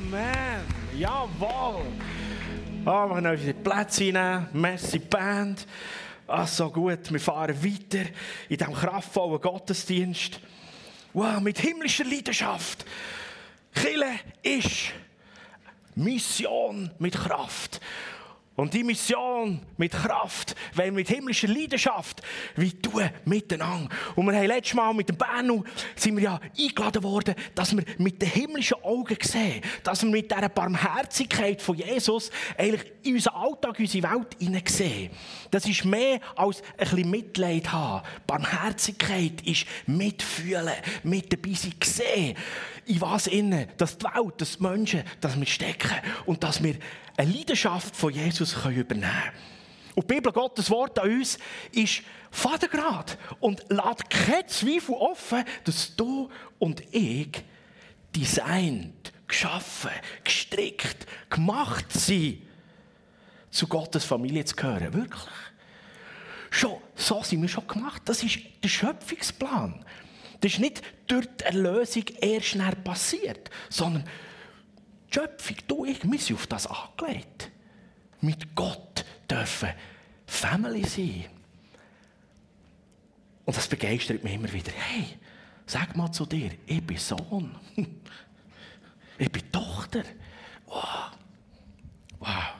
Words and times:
Amen. 0.00 0.60
Jawohl. 0.96 1.82
Ah, 2.84 3.06
wir 3.06 3.14
können 3.14 3.32
unsere 3.32 3.54
Plätze 3.54 4.04
reinnehmen. 4.04 4.48
Merci, 4.52 4.98
Band. 4.98 5.66
Ah, 6.26 6.46
so 6.46 6.70
gut. 6.70 7.12
Wir 7.12 7.20
fahren 7.20 7.62
weiter 7.62 8.08
in 8.48 8.56
diesem 8.56 8.74
kraftvollen 8.74 9.40
Gottesdienst. 9.40 10.40
Wow, 11.12 11.40
mit 11.40 11.58
himmlischer 11.58 12.04
Leidenschaft. 12.04 12.86
Chile 13.74 14.18
ist 14.42 14.92
Mission 15.94 16.90
mit 16.98 17.14
Kraft. 17.14 17.80
Und 18.54 18.74
die 18.74 18.84
Mission 18.84 19.60
mit 19.78 19.92
Kraft, 19.92 20.54
weil 20.74 20.92
mit 20.92 21.08
himmlischer 21.08 21.48
Leidenschaft, 21.48 22.20
wie 22.54 22.70
tun 22.70 23.08
miteinander. 23.24 23.88
Und 24.14 24.26
wir 24.26 24.36
haben 24.36 24.46
letztes 24.46 24.74
Mal 24.74 24.92
mit 24.92 25.08
dem 25.08 25.16
Bernu 25.16 25.64
sind 25.96 26.16
wir 26.16 26.22
ja 26.22 26.40
eingeladen 26.58 27.02
worden, 27.02 27.34
dass 27.54 27.74
wir 27.74 27.82
mit 27.96 28.20
den 28.20 28.28
himmlischen 28.28 28.76
Augen 28.82 29.16
sehen, 29.22 29.62
dass 29.82 30.02
wir 30.02 30.10
mit 30.10 30.30
dieser 30.30 30.50
Barmherzigkeit 30.50 31.62
von 31.62 31.76
Jesus 31.76 32.30
eigentlich 32.58 32.92
in 33.02 33.14
unseren 33.14 33.36
Alltag, 33.36 33.78
in 33.78 33.86
unsere 33.86 34.10
Welt 34.10 34.36
hineinsehen. 34.38 35.10
Das 35.50 35.64
ist 35.64 35.86
mehr 35.86 36.20
als 36.36 36.60
ein 36.60 36.78
bisschen 36.78 37.10
Mitleid 37.10 37.72
haben. 37.72 38.06
Barmherzigkeit 38.26 39.40
ist 39.46 39.64
mitfühlen, 39.86 40.74
mit 41.04 41.32
dabei 41.32 41.54
sein, 41.54 41.72
sehen, 41.82 42.36
in 42.84 43.00
was 43.00 43.28
innen, 43.28 43.68
dass 43.78 43.96
die 43.96 44.04
Welt, 44.04 44.40
dass 44.40 44.58
die 44.58 44.62
Menschen, 44.62 45.04
dass 45.22 45.38
wir 45.38 45.46
stecken 45.46 45.96
und 46.26 46.42
dass 46.44 46.62
wir 46.62 46.76
eine 47.16 47.32
Leidenschaft 47.32 47.94
von 47.94 48.12
Jesus 48.12 48.56
übernehmen 48.64 48.84
können. 48.84 49.52
Und 49.94 50.10
die 50.10 50.14
Bibel 50.14 50.32
Gottes 50.32 50.70
Wort 50.70 50.98
an 50.98 51.10
uns 51.10 51.38
ist 51.72 52.02
Vatergrad 52.30 53.18
und 53.40 53.62
lässt 53.68 54.08
keinen 54.08 54.48
Zweifel 54.48 54.94
offen, 54.94 55.44
dass 55.64 55.94
du 55.94 56.30
und 56.58 56.82
ich 56.94 57.44
designt, 58.16 59.12
geschaffen, 59.26 59.90
gestrickt, 60.24 61.06
gemacht 61.28 61.92
sind, 61.92 62.42
zu 63.50 63.66
Gottes 63.66 64.04
Familie 64.04 64.44
zu 64.44 64.56
gehören. 64.56 64.94
Wirklich. 64.94 65.32
Schon, 66.50 66.78
so 66.94 67.22
sind 67.22 67.42
wir 67.42 67.48
schon 67.48 67.66
gemacht. 67.66 68.02
Das 68.06 68.22
ist 68.22 68.38
der 68.62 68.68
Schöpfungsplan. 68.68 69.84
Das 70.40 70.52
ist 70.52 70.58
nicht 70.58 70.82
durch 71.06 71.26
die 71.38 71.44
Erlösung 71.44 72.04
erst 72.20 72.46
schnell 72.46 72.74
passiert, 72.76 73.50
sondern 73.68 74.04
Schöpfung, 75.12 75.56
du, 75.68 75.84
ich, 75.84 76.02
wir 76.04 76.18
sind 76.18 76.36
auf 76.36 76.46
das 76.46 76.66
angelegt. 76.66 77.50
Mit 78.20 78.54
Gott 78.54 79.04
dürfen 79.30 79.70
Family 80.26 80.84
sein. 80.84 81.26
Und 83.44 83.56
das 83.56 83.68
begeistert 83.68 84.24
mich 84.24 84.34
immer 84.34 84.52
wieder. 84.52 84.72
Hey, 84.72 85.18
sag 85.66 85.96
mal 85.96 86.10
zu 86.12 86.24
dir, 86.24 86.52
ich 86.66 86.82
bin 86.82 86.96
Sohn. 86.96 87.54
Ich 89.18 89.30
bin 89.30 89.52
Tochter. 89.52 90.02
Wow. 90.66 91.10
Wow. 92.18 92.54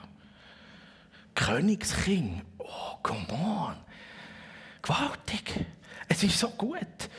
Königskind. 1.35 2.43
Oh, 2.59 2.97
come 3.01 3.27
on. 3.31 3.75
Gewaltig. 4.81 5.65
Es 6.07 6.23
ist 6.23 6.39
so 6.39 6.49
gut. 6.51 7.09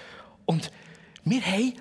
Und 0.46 0.70
wir 1.24 1.42
haben 1.44 1.74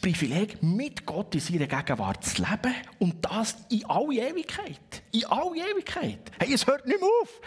Privileg, 0.00 0.62
mit 0.62 1.04
Gott 1.04 1.34
in 1.34 1.40
seiner 1.40 1.66
Gegenwart 1.66 2.24
zu 2.24 2.42
leben 2.42 2.74
und 2.98 3.16
das 3.24 3.56
in 3.70 3.84
alle 3.86 4.30
Ewigkeit. 4.30 5.02
In 5.12 5.24
alle 5.26 5.56
Ewigkeit. 5.56 6.18
Hey, 6.38 6.54
es 6.54 6.66
hört 6.66 6.86
nicht 6.86 7.00
mehr 7.00 7.08
auf. 7.22 7.40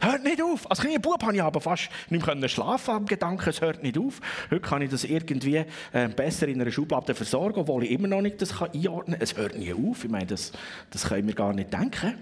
Hört 0.00 0.24
nicht 0.24 0.42
auf. 0.42 0.70
Als 0.70 0.80
kleiner 0.80 0.98
Bub 0.98 1.20
konnte 1.20 1.36
ich 1.36 1.42
aber 1.42 1.60
fast 1.60 1.88
nicht 2.10 2.26
mehr 2.26 2.48
schlafen 2.48 2.90
am 2.94 3.06
Gedanken, 3.06 3.48
es 3.48 3.60
hört 3.60 3.82
nicht 3.82 3.98
auf. 3.98 4.20
Heute 4.50 4.60
kann 4.60 4.82
ich 4.82 4.90
das 4.90 5.04
irgendwie 5.04 5.64
äh, 5.92 6.08
besser 6.08 6.48
in 6.48 6.60
einer 6.60 6.70
Schublade 6.70 7.14
versorgen, 7.14 7.60
obwohl 7.60 7.84
ich 7.84 7.90
immer 7.90 8.08
noch 8.08 8.20
nicht 8.20 8.40
das 8.42 8.60
einordnen 8.60 9.18
kann. 9.18 9.22
Es 9.22 9.36
hört 9.36 9.58
nie 9.58 9.72
auf. 9.72 10.04
Ich 10.04 10.10
meine, 10.10 10.26
das, 10.26 10.52
das 10.90 11.08
können 11.08 11.26
wir 11.26 11.34
gar 11.34 11.52
nicht 11.52 11.72
denken. 11.72 12.14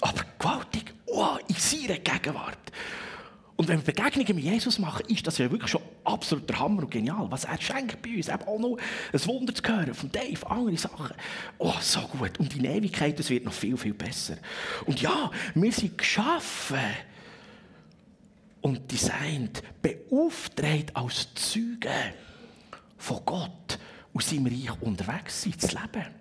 Aber 0.00 0.22
gewaltig, 0.38 0.94
oh, 1.06 1.36
in 1.46 1.54
seiner 1.56 1.98
Gegenwart. 1.98 2.58
Und 3.60 3.68
wenn 3.68 3.86
wir 3.86 3.92
Begegnungen 3.92 4.36
mit 4.36 4.44
Jesus 4.46 4.78
machen, 4.78 5.04
ist 5.08 5.26
das 5.26 5.36
ja 5.36 5.50
wirklich 5.50 5.70
schon 5.70 5.82
absolut 6.02 6.48
der 6.48 6.58
Hammer 6.60 6.82
und 6.82 6.90
genial. 6.90 7.26
Was 7.30 7.44
er 7.44 7.60
schenkt 7.60 8.00
bei 8.00 8.16
uns, 8.16 8.28
eben 8.28 8.42
auch 8.44 8.58
noch 8.58 8.78
ein 9.12 9.26
Wunder 9.26 9.54
zu 9.54 9.62
hören, 9.62 9.92
von 9.92 10.10
Dave, 10.10 10.50
andere 10.50 10.78
Sachen. 10.78 11.14
Oh, 11.58 11.74
so 11.78 12.00
gut. 12.00 12.40
Und 12.40 12.56
in 12.56 12.64
Ewigkeit, 12.64 13.18
das 13.18 13.28
wird 13.28 13.44
noch 13.44 13.52
viel, 13.52 13.76
viel 13.76 13.92
besser. 13.92 14.38
Und 14.86 15.02
ja, 15.02 15.30
wir 15.54 15.72
sind 15.72 15.98
geschaffen 15.98 16.78
und 18.62 18.90
designt, 18.90 19.62
beauftragt 19.82 20.96
als 20.96 21.28
Zeugen 21.34 22.14
von 22.96 23.20
Gott 23.26 23.78
aus 24.14 24.30
seinem 24.30 24.46
Reich 24.46 24.80
unterwegs 24.80 25.42
sein, 25.42 25.58
zu 25.58 25.66
leben. 25.66 26.19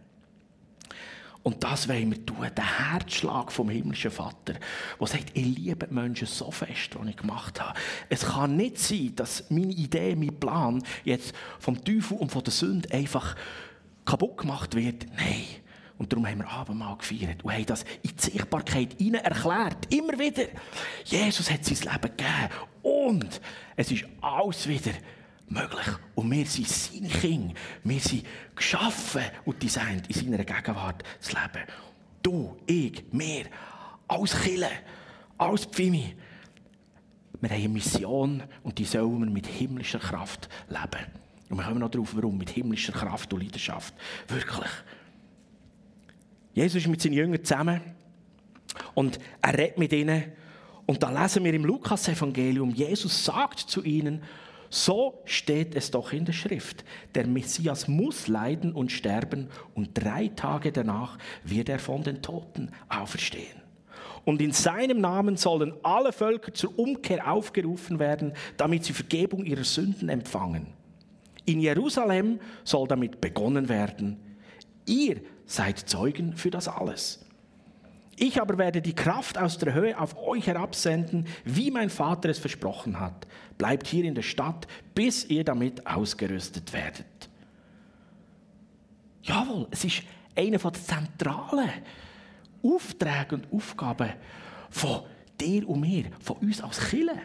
Und 1.41 1.63
das 1.63 1.88
wollen 1.88 2.11
wir 2.11 2.25
tun, 2.25 2.47
der 2.55 2.91
Herzschlag 2.91 3.51
vom 3.51 3.69
himmlischen 3.69 4.11
Vater, 4.11 4.55
der 5.00 5.07
sagt, 5.07 5.31
ich 5.33 5.45
liebe 5.45 5.88
die 5.88 5.94
Menschen 5.94 6.27
so 6.27 6.51
fest, 6.51 6.97
was 7.00 7.07
ich 7.07 7.16
gemacht 7.16 7.61
habe. 7.61 7.79
Es 8.09 8.25
kann 8.25 8.57
nicht 8.57 8.77
sein, 8.77 9.13
dass 9.16 9.49
meine 9.49 9.72
Idee, 9.72 10.16
mein 10.16 10.38
Plan 10.38 10.83
jetzt 11.05 11.33
vom 11.59 11.83
Teufel 11.83 12.17
und 12.17 12.31
von 12.31 12.44
der 12.44 12.51
Sünde 12.51 12.91
einfach 12.94 13.35
kaputt 14.05 14.38
gemacht 14.39 14.75
wird. 14.75 15.05
Nein. 15.16 15.45
Und 15.97 16.11
darum 16.11 16.25
haben 16.25 16.39
wir 16.39 16.49
Abendmahl 16.49 16.97
gefeiert 16.97 17.44
und 17.44 17.51
haben 17.51 17.66
das 17.66 17.83
in 18.03 18.16
die 18.16 18.22
Sichtbarkeit 18.22 18.99
ihnen 19.01 19.22
erklärt. 19.22 19.94
Immer 19.94 20.17
wieder. 20.17 20.45
Jesus 21.03 21.51
hat 21.51 21.66
sein 21.66 21.78
Leben 21.78 22.16
gegeben. 22.16 22.49
Und 22.81 23.41
es 23.75 23.91
ist 23.91 24.05
alles 24.22 24.67
wieder 24.67 24.91
möglich. 25.49 25.87
Und 26.15 26.31
wir 26.31 26.45
sind 26.45 26.67
seine 26.67 27.07
Kinder. 27.07 27.53
Wir 27.83 27.99
sind 27.99 28.25
geschaffen 28.55 29.23
und 29.45 29.61
designt, 29.61 30.07
in 30.07 30.13
seiner 30.13 30.43
Gegenwart 30.43 31.03
zu 31.19 31.31
leben. 31.31 31.65
Du, 32.21 32.57
ich, 32.65 33.03
wir, 33.11 33.45
als 34.07 34.39
Kille, 34.41 34.69
als 35.37 35.65
Pfimi. 35.65 36.15
Wir 37.41 37.49
haben 37.49 37.57
eine 37.57 37.69
Mission 37.69 38.43
und 38.63 38.77
die 38.77 38.85
sollen 38.85 39.19
wir 39.19 39.29
mit 39.29 39.47
himmlischer 39.47 39.99
Kraft 39.99 40.49
leben. 40.67 41.05
Und 41.49 41.57
wir 41.57 41.63
kommen 41.63 41.79
noch 41.79 41.89
darauf, 41.89 42.16
warum. 42.16 42.37
Mit 42.37 42.49
himmlischer 42.49 42.93
Kraft 42.93 43.33
und 43.33 43.41
Leidenschaft. 43.41 43.93
Wirklich. 44.27 44.69
Jesus 46.53 46.81
ist 46.81 46.87
mit 46.87 47.01
seinen 47.01 47.13
Jüngern 47.13 47.43
zusammen 47.43 47.81
und 48.93 49.19
er 49.41 49.57
redet 49.57 49.77
mit 49.77 49.93
ihnen. 49.93 50.25
Und 50.85 51.01
da 51.01 51.09
lesen 51.09 51.43
wir 51.43 51.53
im 51.53 51.66
Lukas-Evangelium, 51.66 52.71
Jesus 52.71 53.23
sagt 53.23 53.59
zu 53.59 53.83
ihnen, 53.83 54.23
so 54.69 55.22
steht 55.25 55.75
es 55.75 55.91
doch 55.91 56.13
in 56.13 56.25
der 56.25 56.34
Schrift. 56.34 56.84
Der 57.16 57.28
Messias 57.28 57.88
muss 57.88 58.28
leiden 58.28 58.74
und 58.74 58.91
sterben 58.91 59.47
und 59.74 59.91
drei 59.94 60.28
Tage 60.28 60.72
danach 60.72 61.18
wird 61.44 61.69
er 61.69 61.80
von 61.80 62.03
den 62.03 62.22
Toten 62.22 62.72
auferstehen. 62.88 63.62
Und 64.25 64.41
in 64.41 64.52
seinem 64.52 65.02
Namen 65.02 65.38
sollen 65.38 65.74
alle 65.81 66.12
Völker 66.12 66.53
zur 66.53 66.78
Umkehr 66.78 67.31
aufgerufen 67.31 68.00
werden, 68.00 68.34
damit 68.58 68.84
sie 68.84 68.94
Vergebung 68.94 69.46
ihrer 69.46 69.63
Sünden 69.63 70.09
empfangen. 70.09 70.68
In 71.46 71.62
Jerusalem 71.62 72.40
soll 72.63 72.88
damit 72.88 73.22
begonnen 73.22 73.69
werden. 73.69 74.18
Ihr 74.85 75.22
seid 75.46 75.79
Zeugen 75.79 76.35
für 76.38 76.52
das 76.52 76.68
alles. 76.68 77.25
Ich 78.22 78.41
aber 78.41 78.57
werde 78.57 78.81
die 78.81 78.94
Kraft 78.94 79.38
aus 79.38 79.57
der 79.59 79.74
Höhe 79.74 79.97
auf 79.97 80.18
euch 80.18 80.46
herabsenden, 80.46 81.25
wie 81.46 81.72
mein 81.72 81.90
Vater 81.90 82.28
es 82.28 82.38
versprochen 82.38 83.00
hat. 83.00 83.25
Bleibt 83.57 83.88
hier 83.88 84.03
in 84.03 84.13
der 84.13 84.24
Stadt, 84.24 84.68
bis 84.94 85.24
ihr 85.30 85.46
damit 85.46 85.88
ausgerüstet 85.88 86.74
werdet. 86.74 87.29
Jawohl, 89.24 89.68
es 89.72 89.85
ist 89.85 90.03
einer 90.35 90.58
der 90.58 90.74
zentralen 90.74 91.69
Aufträge 92.62 93.35
und 93.35 93.53
Aufgaben 93.53 94.09
von 94.69 95.03
dir 95.40 95.69
und 95.69 95.79
mir, 95.79 96.12
von 96.19 96.35
uns 96.40 96.59
als 96.59 96.90
Killer. 96.90 97.22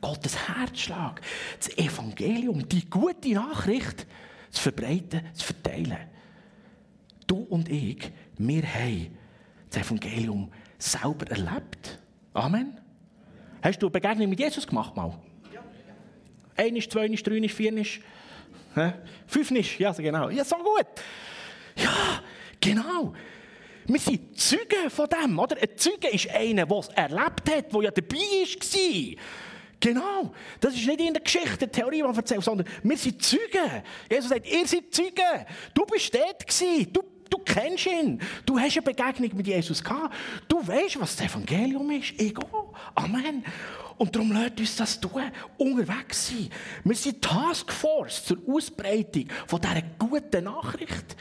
Gottes 0.00 0.36
Herzschlag, 0.46 1.20
das 1.58 1.76
Evangelium, 1.76 2.68
die 2.68 2.88
gute 2.88 3.32
Nachricht 3.32 4.06
zu 4.50 4.62
verbreiten, 4.62 5.22
zu 5.32 5.46
verteilen. 5.46 5.98
Du 7.26 7.38
und 7.38 7.68
ich, 7.68 8.12
wir 8.38 8.62
haben 8.62 9.23
das 9.74 9.86
Evangelium 9.86 10.50
selber 10.78 11.26
erlebt. 11.30 11.98
Amen. 12.32 12.78
Hast 13.62 13.80
du 13.80 13.86
eine 13.86 13.92
Begegnung 13.92 14.28
mit 14.28 14.38
Jesus 14.38 14.66
gemacht 14.66 14.94
mal? 14.94 15.18
Ja. 15.52 15.62
Einisch, 16.56 16.88
zweinisch, 16.88 17.22
dreinisch, 17.22 17.54
viernisch, 17.54 18.00
fünfnisch, 19.26 19.78
ja, 19.80 19.92
genau. 19.92 20.30
Ja, 20.30 20.44
so 20.44 20.56
gut. 20.56 20.86
Ja, 21.76 22.22
genau. 22.60 23.14
Wir 23.86 24.00
sind 24.00 24.38
Zeugen 24.38 24.88
von 24.88 25.08
dem, 25.08 25.38
oder? 25.38 25.56
Ein 25.60 25.76
Zeuge 25.76 26.08
ist 26.08 26.30
einer, 26.30 26.66
der 26.66 26.78
es 26.78 26.88
erlebt 26.88 27.50
hat, 27.50 27.72
der 27.72 27.82
ja 27.82 27.90
dabei 27.90 28.16
war. 28.16 29.16
Genau. 29.80 30.32
Das 30.60 30.74
ist 30.74 30.86
nicht 30.86 31.00
in 31.00 31.12
der 31.12 31.22
Geschichte, 31.22 31.58
der 31.58 31.72
Theorie, 31.72 31.96
die 31.96 32.02
man 32.02 32.14
erzählt, 32.14 32.42
sondern 32.42 32.66
wir 32.82 32.96
sind 32.96 33.22
Zeugen. 33.22 33.82
Jesus 34.10 34.30
sagt, 34.30 34.46
ihr 34.46 34.66
seid 34.66 34.84
Zeugen. 34.90 35.46
Du 35.74 35.84
bist 35.84 36.14
dort 36.14 36.46
gewesen. 36.46 36.92
Du 36.92 37.02
Du 37.30 37.38
kennst 37.38 37.86
ihn. 37.86 38.20
Du 38.44 38.58
hast 38.58 38.76
eine 38.76 38.82
Begegnung 38.82 39.36
mit 39.36 39.46
Jesus 39.46 39.82
gehabt. 39.82 40.14
Du 40.48 40.66
weißt, 40.66 41.00
was 41.00 41.16
das 41.16 41.26
Evangelium 41.26 41.90
ist. 41.90 42.12
Ich. 42.20 42.34
Amen. 42.94 43.44
Und 43.96 44.14
darum 44.14 44.32
lässt 44.32 44.58
uns 44.58 44.76
das 44.76 45.00
tun, 45.00 45.22
unterwegs 45.56 46.28
sein. 46.28 46.48
Wir 46.82 46.96
sind 46.96 47.22
Taskforce 47.22 48.24
zur 48.24 48.38
Ausbreitung 48.48 49.26
von 49.46 49.60
dieser 49.60 49.82
guten 49.98 50.44
Nachricht. 50.44 51.16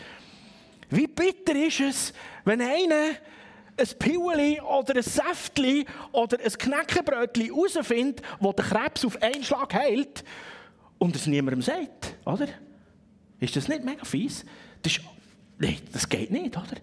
Wie 0.90 1.08
bitter 1.08 1.56
ist 1.56 1.80
es, 1.80 2.14
wenn 2.46 2.62
einer 2.62 3.16
ein 3.78 3.88
Pilleli 3.98 4.62
oder 4.62 4.96
ein 4.96 5.04
Säftli 5.04 5.86
oder 6.12 6.38
ein 6.40 6.52
Knäckebrötchen 6.52 7.46
herausfindet, 7.46 8.22
das 8.40 8.56
den 8.56 8.66
Krebs 8.66 9.06
auf 9.06 9.22
einen 9.22 9.44
Schlag 9.44 9.74
heilt 9.74 10.24
und 11.00 11.16
es 11.16 11.26
niemandem 11.28 11.62
sagt, 11.62 12.16
oder? 12.26 12.48
Ist 13.40 13.56
das 13.56 13.68
nicht 13.68 13.84
mega 13.84 14.06
fies? 14.06 14.46
Das, 14.82 14.94
ist, 14.94 15.02
nee, 15.60 15.78
das 15.92 16.08
geht 16.08 16.32
nicht, 16.32 16.56
oder? 16.58 16.78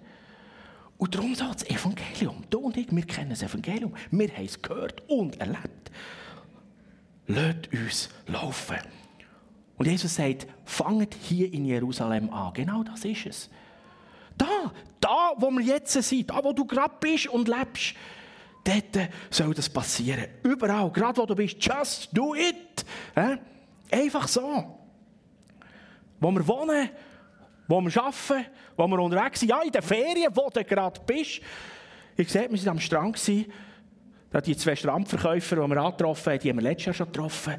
Und 1.01 1.15
darum 1.15 1.35
sagt 1.35 1.63
das 1.63 1.71
Evangelium. 1.71 2.45
Du 2.51 2.59
und 2.59 2.77
ich, 2.77 2.95
wir 2.95 3.07
kennen 3.07 3.31
das 3.31 3.43
Evangelium. 3.43 3.95
Wir 4.11 4.29
haben 4.29 4.45
es 4.45 4.61
gehört 4.61 5.03
und 5.09 5.41
erlebt. 5.41 5.91
Lasst 7.27 7.73
uns 7.73 8.11
laufen. 8.27 8.79
Und 9.79 9.87
Jesus 9.87 10.15
sagt, 10.15 10.47
fangt 10.67 11.15
hier 11.15 11.51
in 11.51 11.65
Jerusalem 11.65 12.29
an. 12.31 12.53
Genau 12.53 12.83
das 12.83 13.03
ist 13.07 13.25
es. 13.25 13.51
Da, 14.37 14.73
da, 15.01 15.33
wo 15.37 15.51
wir 15.51 15.65
jetzt 15.65 15.93
sind, 15.93 16.29
da, 16.29 16.45
wo 16.45 16.53
du 16.53 16.67
gerade 16.67 16.95
bist 17.01 17.29
und 17.29 17.49
lebst, 17.49 17.95
dort 18.65 19.09
soll 19.31 19.55
das 19.55 19.71
passieren. 19.71 20.27
Überall, 20.43 20.91
gerade 20.91 21.17
wo 21.17 21.25
du 21.25 21.35
bist, 21.35 21.57
just 21.65 22.11
do 22.13 22.35
it. 22.35 22.85
Einfach 23.91 24.29
so. 24.29 24.79
Wo 26.21 26.31
wir 26.31 26.47
wohnen, 26.47 26.91
wo 27.71 27.81
wir 27.81 28.03
arbeiten, 28.03 28.47
wo 28.77 28.89
wir 28.89 28.99
unterwegs 28.99 29.41
sind, 29.41 29.51
ja, 29.51 29.63
in 29.63 29.71
den 29.71 29.83
Ferien, 29.83 30.35
wo 30.35 30.51
du 30.53 30.65
gerade 30.65 31.01
bist. 31.07 31.41
Ich 32.17 32.29
sehe, 32.29 32.51
wir 32.51 32.59
waren 32.59 32.69
am 32.69 32.81
Strand. 32.81 33.27
Die 33.27 34.57
zwei 34.57 34.77
Strandverkäufer, 34.77 35.57
die 35.57 35.69
wir 35.69 35.77
angetroffen 35.77 36.33
haben, 36.33 36.41
die 36.41 36.51
haben 36.51 36.57
wir 36.57 36.63
letztes 36.63 36.87
Jahr 36.87 36.95
schon 36.95 37.07
getroffen 37.07 37.55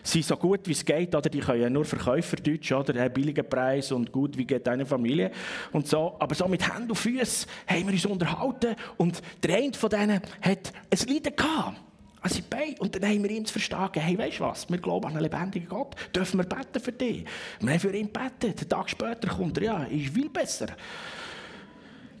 sind 0.00 0.24
so 0.24 0.36
gut 0.36 0.60
wie 0.66 0.72
es 0.72 0.84
geht, 0.84 1.14
oder 1.14 1.28
die 1.28 1.40
können 1.40 1.60
ja 1.60 1.68
nur 1.68 1.84
Verkäufer 1.84 2.36
Deutsch, 2.36 2.72
oder 2.72 2.98
haben 2.98 3.12
billigen 3.12 3.46
Preis 3.46 3.92
und 3.92 4.10
gut, 4.10 4.38
wie 4.38 4.46
geht 4.46 4.66
deine 4.66 4.86
Familie 4.86 5.30
und 5.72 5.86
so. 5.86 6.16
Aber 6.18 6.34
so 6.34 6.48
mit 6.48 6.66
Händen 6.66 6.90
und 6.90 6.96
Füßen 6.96 7.50
haben 7.66 7.86
wir 7.86 7.92
uns 7.92 8.06
unterhalten 8.06 8.74
und 8.96 9.20
der 9.42 9.56
eine 9.56 9.74
von 9.74 9.90
denen 9.90 10.20
hat 10.40 10.72
ein 10.90 11.08
Leiden 11.08 11.36
gehabt. 11.36 11.87
Also 12.28 12.42
bei 12.50 12.74
und 12.78 12.94
dann 12.94 13.08
haben 13.08 13.22
wir 13.22 13.30
ihm 13.30 13.46
zu 13.46 13.52
verstehen, 13.52 13.88
hey, 13.94 14.18
weißt 14.18 14.40
du 14.40 14.44
was, 14.44 14.68
wir 14.68 14.76
glauben 14.76 15.06
an 15.06 15.12
einen 15.12 15.22
lebendigen 15.22 15.66
Gott, 15.66 15.94
dürfen 16.14 16.38
wir 16.38 16.44
beten 16.44 16.78
für 16.78 16.92
dich. 16.92 17.24
Wir 17.58 17.70
haben 17.70 17.80
für 17.80 17.96
ihn 17.96 18.12
gebeten, 18.12 18.54
einen 18.58 18.68
Tag 18.68 18.90
später 18.90 19.28
kommt 19.28 19.56
er, 19.56 19.64
ja, 19.64 19.84
ist 19.84 20.12
viel 20.12 20.28
besser. 20.28 20.66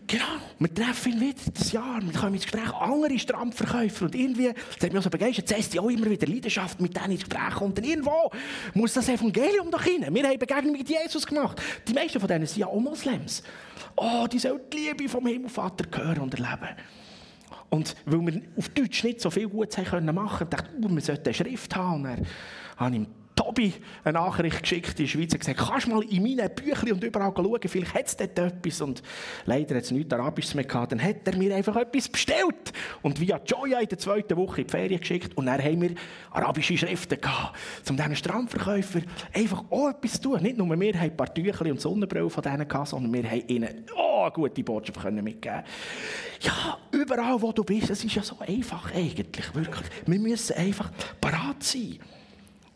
Genau, 0.06 0.24
wir 0.58 0.72
treffen 0.72 1.12
ihn 1.12 1.20
wieder 1.20 1.52
das 1.52 1.72
Jahr, 1.72 2.00
wir 2.00 2.18
kommen 2.18 2.32
ins 2.32 2.44
Gespräch, 2.44 2.72
andere 2.72 3.18
Strandverkäufer 3.18 4.06
und 4.06 4.14
irgendwie, 4.14 4.54
das 4.54 4.82
hat 4.82 4.92
mich 4.94 4.98
auch 4.98 5.02
so 5.02 5.10
begeistert, 5.10 5.50
jetzt 5.50 5.74
ja 5.74 5.82
auch 5.82 5.90
immer 5.90 6.08
wieder 6.08 6.26
Leidenschaft 6.26 6.80
mit 6.80 6.96
denen 6.96 7.10
ins 7.10 7.28
Gespräch 7.28 7.54
kommt 7.56 7.78
und 7.78 7.86
irgendwo 7.86 8.30
muss 8.72 8.94
das 8.94 9.10
Evangelium 9.10 9.70
doch 9.70 9.84
rein. 9.84 10.06
Wir 10.14 10.26
haben 10.26 10.38
Begegnung 10.38 10.72
mit 10.72 10.88
Jesus 10.88 11.26
gemacht. 11.26 11.60
Die 11.86 11.92
meisten 11.92 12.18
von 12.18 12.28
denen 12.28 12.46
sind 12.46 12.60
ja 12.60 12.68
auch 12.68 12.80
Moslems. 12.80 13.42
Oh, 13.94 14.26
die 14.26 14.38
sollen 14.38 14.60
die 14.72 14.78
Liebe 14.78 15.06
vom 15.06 15.26
Himmelvater 15.26 15.84
hören 15.94 16.20
und 16.20 16.32
erleben. 16.32 16.74
Und 17.70 17.94
weil 18.06 18.26
wir 18.26 18.42
auf 18.56 18.68
Deutsch 18.70 19.04
nicht 19.04 19.20
so 19.20 19.30
viel 19.30 19.48
Gutes 19.48 19.76
machen 19.76 20.38
können, 20.38 20.50
dachte 20.50 20.68
ich, 20.78 20.84
oh, 20.84 20.88
wir 20.88 21.02
sollten 21.02 21.26
eine 21.26 21.34
Schrift 21.34 21.76
haben. 21.76 21.94
Und 21.96 22.04
dann 22.04 22.26
habe 22.76 22.96
ich 22.96 23.06
Tobi 23.48 23.72
eine 24.04 24.18
Nachricht 24.18 24.62
geschickt 24.62 24.90
in 24.90 25.06
die 25.06 25.08
Schweiz 25.08 25.32
und 25.32 25.40
gesagt, 25.40 25.58
kannst 25.58 25.86
du 25.86 25.90
mal 25.90 26.02
in 26.04 26.22
meine 26.22 26.48
Bücher 26.50 26.92
und 26.92 27.02
überall 27.02 27.32
schauen, 27.34 27.60
vielleicht 27.66 27.94
hat 27.94 28.06
es 28.06 28.16
dort 28.16 28.38
etwas. 28.38 28.80
Und 28.80 29.02
leider 29.46 29.76
hat 29.76 29.84
es 29.84 29.90
nichts 29.90 30.12
Arabisches 30.12 30.54
mehr 30.54 30.64
gehabt. 30.64 30.92
Dann 30.92 31.02
hat 31.02 31.26
er 31.26 31.36
mir 31.36 31.54
einfach 31.54 31.76
etwas 31.76 32.08
bestellt 32.08 32.72
und 33.02 33.20
via 33.20 33.40
Joya 33.44 33.80
in 33.80 33.88
der 33.88 33.98
zweiten 33.98 34.36
Woche 34.36 34.60
in 34.60 34.66
die 34.66 34.70
Ferien 34.70 35.00
geschickt. 35.00 35.36
Und 35.36 35.46
dann 35.46 35.62
haben 35.62 35.80
wir 35.80 35.90
arabische 36.30 36.76
Schriften 36.76 37.20
gehabt, 37.20 37.56
um 37.88 37.96
diesen 37.96 38.16
Strandverkäufer 38.16 39.00
einfach 39.32 39.64
auch 39.70 39.90
etwas 39.90 40.12
zu 40.14 40.22
tun. 40.22 40.42
Nicht 40.42 40.58
nur 40.58 40.68
wir 40.68 40.94
haben 40.94 41.00
ein 41.00 41.16
paar 41.16 41.32
Tücher 41.32 41.64
und 41.66 41.80
Sonnenbrille 41.80 42.28
von 42.28 42.42
denen 42.42 42.68
gehabt, 42.68 42.88
sondern 42.88 43.12
wir 43.12 43.30
haben 43.30 43.48
ihnen 43.48 43.86
oh, 43.96 44.22
eine 44.22 44.30
gute 44.32 44.62
Botschaft 44.62 45.00
können 45.00 45.26
Ja, 46.40 46.78
überall 46.92 47.40
wo 47.40 47.52
du 47.52 47.64
bist, 47.64 47.90
es 47.90 48.04
ist 48.04 48.14
ja 48.14 48.22
so 48.22 48.38
einfach 48.40 48.92
eigentlich, 48.94 49.54
wirklich. 49.54 49.86
Wir 50.06 50.18
müssen 50.18 50.56
einfach 50.56 50.90
parat 51.20 51.62
sein. 51.62 51.98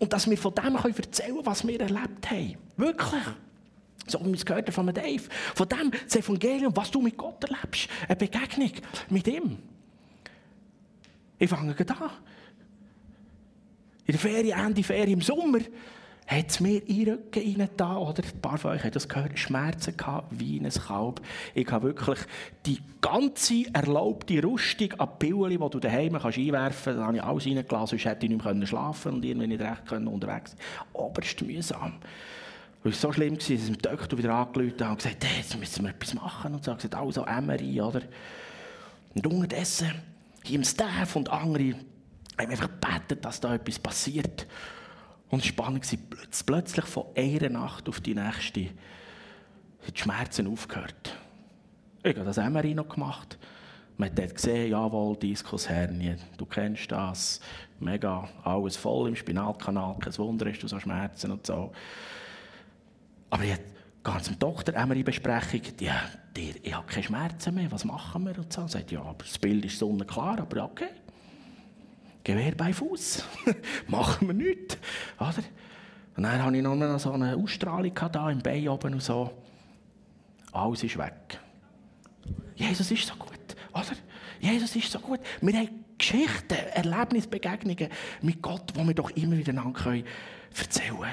Und 0.03 0.13
dass 0.13 0.29
wir 0.29 0.37
von 0.37 0.53
dem 0.53 0.75
erzählen 0.75 1.29
können, 1.29 1.47
was 1.47 1.65
wir 1.65 1.81
erlebt 1.81 2.29
haben. 2.29 2.57
Wirklich. 2.77 3.23
So 4.09 4.19
wie 4.19 4.31
wir 4.31 4.35
es 4.35 4.45
gehört 4.45 4.69
von 4.75 4.93
Dave. 4.93 5.23
Von 5.55 5.69
dem, 5.69 5.93
das 5.93 6.17
Evangelium, 6.17 6.77
was 6.77 6.91
du 6.91 7.01
mit 7.01 7.17
Gott 7.17 7.45
erlebst. 7.45 7.89
Eine 8.09 8.17
Begegnung 8.17 8.73
mit 9.11 9.29
ihm. 9.29 9.59
Ich 11.39 11.49
fange 11.49 11.77
an. 11.79 12.11
In 14.05 14.13
der 14.13 14.19
Ferien, 14.19 14.59
Ende 14.59 14.83
Ferien 14.83 15.21
im 15.21 15.21
Sommer, 15.21 15.61
hat 16.27 16.51
es 16.51 16.61
mir 16.61 16.87
in 16.89 17.05
den 17.05 17.15
Rücken 17.15 17.61
rein 17.61 17.69
da, 17.77 17.97
oder? 17.97 18.23
Ein 18.23 18.41
paar 18.41 18.59
von 18.59 18.73
euch 18.73 18.83
haben 18.83 18.93
das 18.93 19.09
gehört, 19.09 19.39
Schmerzen 19.39 19.97
gehabt, 19.97 20.29
wie 20.31 20.59
ein 20.59 20.71
Kalb. 20.71 21.21
Ich 21.55 21.71
habe 21.71 21.89
wirklich 21.89 22.19
die 22.65 22.79
ganze 23.01 23.65
erlaubte 23.73 24.43
Rüstung 24.43 24.93
an 24.95 25.19
Pillen, 25.19 25.51
die 25.51 25.71
du 25.71 25.81
daheim 25.81 26.15
einwerfen 26.15 26.53
kannst, 26.53 26.87
da 26.87 27.07
habe 27.07 27.17
ich 27.17 27.23
alles 27.23 27.47
reingelassen, 27.47 27.87
sonst 27.99 28.05
hätte 28.05 28.27
ich 28.27 28.33
nicht 28.33 28.45
mehr 28.45 28.67
schlafen 28.67 29.15
und 29.15 29.25
irgendwie 29.25 29.49
nicht 29.49 29.61
recht 29.61 29.87
können 29.87 30.09
unterwegs 30.09 30.53
sein 30.53 30.87
Oberst 30.93 31.43
mühsam. 31.43 31.95
Weil 32.83 32.93
es 32.93 33.01
so 33.01 33.13
schlimm 33.13 33.33
war, 33.33 33.39
dass 33.39 33.51
ich 33.51 33.65
dem 33.65 33.79
Doktor 33.79 34.19
wieder 34.19 34.35
angerufen 34.35 34.81
habe 34.81 34.91
und 34.93 34.97
gesagt 34.99 35.25
hey, 35.25 35.39
jetzt 35.39 35.59
müssen 35.59 35.85
wir 35.85 35.91
etwas 35.91 36.15
machen. 36.15 36.55
Und 36.55 36.65
so 36.65 36.75
gesagt, 36.75 36.95
also 36.95 37.25
MRI, 37.25 37.81
oder? 37.81 38.03
Und 39.15 39.27
unterdessen, 39.27 39.93
hier 40.43 40.57
im 40.57 40.65
Staff 40.65 41.15
und 41.15 41.31
andere, 41.31 41.75
haben 42.39 42.51
einfach 42.51 42.69
gebetet, 42.81 43.25
dass 43.25 43.41
da 43.41 43.55
etwas 43.55 43.79
passiert. 43.79 44.47
Und 45.33 45.43
spannend 45.47 45.91
war, 45.91 45.99
plötzlich 46.45 46.85
von 46.85 47.07
einer 47.17 47.49
Nacht 47.49 47.89
auf 47.89 48.03
die 48.03 48.15
nächste 48.15 48.61
die 48.61 48.71
Schmerzen 49.95 50.47
aufgehört. 50.47 51.17
Ich 52.03 52.15
habe 52.15 52.27
das 52.27 52.37
MRI 52.37 52.75
noch 52.75 52.91
gemacht. 52.91 53.39
Man 53.97 54.11
hat 54.11 54.19
dort 54.19 54.35
gesehen, 54.35 54.71
jawohl, 54.71 55.17
Diskushernie, 55.17 56.17
du 56.37 56.45
kennst 56.45 56.93
das, 56.93 57.41
mega, 57.81 58.29
alles 58.45 58.77
voll 58.77 59.09
im 59.09 59.17
Spinalkanal, 59.17 59.97
kein 60.01 60.17
Wunder 60.19 60.51
hast 60.51 60.61
du 60.61 60.69
so 60.69 60.79
Schmerzen 60.79 61.31
und 61.31 61.47
so. 61.47 61.73
Aber 63.31 63.43
ich 63.43 63.57
gehe 64.05 64.23
zum 64.23 64.39
Doktor, 64.39 64.87
MRI-Besprechung, 64.87 65.63
ja, 65.81 66.03
ich 66.37 66.75
habe 66.75 66.87
keine 66.87 67.05
Schmerzen 67.05 67.55
mehr, 67.55 67.73
was 67.73 67.87
machen 67.87 68.27
wir? 68.27 68.37
Und 68.37 68.53
so. 68.53 68.61
Er 68.61 68.69
sagt, 68.69 68.93
ja, 68.93 69.01
aber 69.01 69.25
das 69.25 69.39
Bild 69.39 69.65
ist 69.65 69.79
sonnenklar, 69.79 70.41
aber 70.41 70.65
okay. 70.65 70.91
Gewehr 72.25 72.53
bei 72.55 72.73
Fuß. 72.73 73.25
Machen 73.89 74.29
wir 74.29 74.35
nichts. 74.35 74.79
Oder? 75.19 75.43
Und 76.17 76.25
dann 76.25 76.43
hatte 76.43 76.57
ich 76.57 76.63
noch 76.63 76.99
so 76.99 77.13
eine 77.13 77.37
Ausstrahlung 77.37 77.95
da 78.13 78.31
im 78.31 78.41
Bein 78.41 78.69
oben 78.69 78.95
und 78.95 79.03
so. 79.03 79.31
Alles 80.53 80.85
ist 80.85 80.99
weg. 80.99 81.41
Jesus 82.55 82.91
ist 82.91 83.07
so 83.07 83.15
gut, 83.15 83.57
oder? 83.73 83.97
Jesus 84.41 84.77
ist 84.77 84.93
so 84.93 84.99
gut. 84.99 85.21
Wir 85.41 85.55
haben 85.55 85.85
Geschichten, 85.97 86.55
Erlebnisse, 86.75 87.29
Begegnungen 87.29 87.89
mit 88.21 88.43
Gott, 88.43 88.73
die 88.77 88.87
wir 88.87 88.95
doch 88.95 89.11
immer 89.11 89.37
wieder 89.37 89.55
erzählen 89.55 89.75
können. 90.97 91.13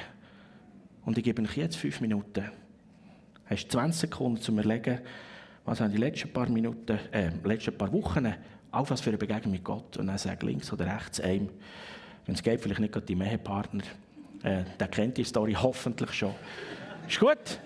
Und 1.05 1.17
ich 1.17 1.23
gebe 1.23 1.41
euch 1.41 1.57
jetzt 1.57 1.77
fünf 1.77 2.01
Minuten. 2.01 2.43
Du 2.43 3.49
hast 3.49 3.71
20 3.71 4.01
Sekunden 4.01 4.41
zum 4.41 4.59
Überlegen, 4.59 4.99
was 5.65 5.79
haben 5.79 5.91
die 5.91 5.97
letzten 5.97 6.31
paar 6.33 6.49
Minuten, 6.49 6.99
äh, 7.11 7.31
letzten 7.43 7.77
paar 7.77 7.91
Wochen 7.93 8.33
auch 8.71 8.89
was 8.89 9.01
für 9.01 9.09
eine 9.09 9.17
Begegnung 9.17 9.51
mit 9.51 9.63
Gott. 9.63 9.97
Und 9.97 10.07
dann 10.07 10.17
sagt 10.17 10.43
links 10.43 10.71
oder 10.71 10.85
rechts 10.85 11.19
einem, 11.19 11.49
wenn 12.25 12.35
es 12.35 12.43
geht, 12.43 12.61
vielleicht 12.61 12.79
nicht 12.79 12.93
gerade 12.93 13.05
die 13.05 13.13
Ehepartner, 13.13 13.83
äh, 14.43 14.63
der 14.79 14.87
kennt 14.87 15.17
die 15.17 15.23
Story 15.23 15.53
hoffentlich 15.59 16.11
schon. 16.13 16.35
Ist 17.07 17.19
gut? 17.19 17.59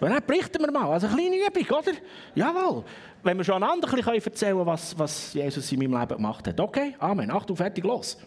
Dann 0.00 0.22
berichten 0.26 0.60
wir 0.60 0.70
mal. 0.70 0.90
Also 0.90 1.06
eine 1.06 1.16
kleine 1.16 1.36
Übung, 1.36 1.78
oder? 1.78 1.92
Jawohl. 2.34 2.84
Wenn 3.22 3.38
wir 3.38 3.44
schon 3.44 3.62
einander 3.62 3.88
ein 3.88 3.96
bisschen 3.96 4.14
erzählen 4.14 4.52
können, 4.52 4.66
was, 4.66 4.98
was 4.98 5.32
Jesus 5.32 5.72
in 5.72 5.78
meinem 5.78 5.98
Leben 5.98 6.16
gemacht 6.16 6.46
hat. 6.46 6.60
Okay? 6.60 6.94
Amen. 6.98 7.30
Achtung, 7.30 7.56
fertig, 7.56 7.84
los. 7.84 8.18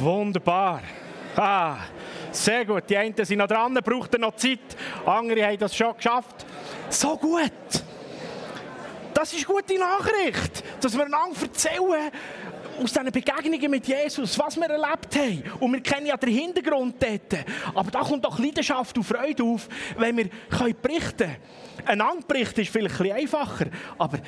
Wunderbar. 0.00 0.80
Ah, 1.36 1.76
sehr 2.32 2.64
gut. 2.64 2.84
Die 2.88 2.96
einen 2.96 3.14
sind 3.24 3.38
noch 3.38 3.46
dran, 3.46 3.74
brauchten 3.74 4.20
noch 4.22 4.34
Zeit. 4.36 4.58
Andere 5.04 5.46
haben 5.46 5.58
das 5.58 5.76
schon 5.76 5.94
geschafft. 5.94 6.46
So 6.88 7.16
gut. 7.16 7.52
Das 9.20 9.34
ist 9.34 9.46
gute 9.46 9.78
Nachricht, 9.78 10.64
dass 10.80 10.94
wir 10.94 11.04
einander 11.04 11.42
erzählen 11.42 12.10
aus 12.82 12.90
diesen 12.90 13.12
Begegnungen 13.12 13.70
mit 13.70 13.86
Jesus, 13.86 14.38
was 14.38 14.56
wir 14.56 14.64
erlebt 14.64 15.14
haben. 15.14 15.42
Und 15.60 15.74
wir 15.74 15.82
kennen 15.82 16.06
ja 16.06 16.16
den 16.16 16.30
Hintergrund 16.30 16.94
dort. 16.98 17.44
Aber 17.74 17.90
da 17.90 18.00
kommt 18.00 18.24
doch 18.24 18.38
Leidenschaft 18.38 18.96
und 18.96 19.04
Freude 19.04 19.42
auf, 19.42 19.68
wenn 19.98 20.16
wir 20.16 20.30
berichten 20.80 21.18
können. 21.18 21.36
Ein 21.84 22.00
Anbericht 22.00 22.56
ist 22.60 22.70
vielleicht 22.70 22.98
ein 22.98 23.12
einfacher, 23.12 23.66
aber 23.98 24.20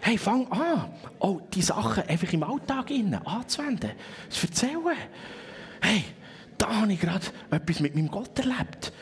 hey, 0.00 0.16
fang 0.16 0.50
an, 0.50 0.94
auch 1.18 1.42
die 1.52 1.60
Sachen 1.60 2.08
einfach 2.08 2.32
im 2.32 2.42
Alltag 2.42 2.90
anzuwenden, 3.26 3.90
zu 4.30 4.46
erzählen. 4.46 4.96
Hey, 5.82 6.04
da 6.56 6.74
habe 6.74 6.90
ich 6.90 7.00
gerade 7.00 7.26
etwas 7.50 7.80
mit 7.80 7.94
meinem 7.94 8.10
Gott 8.10 8.38
erlebt. 8.38 8.94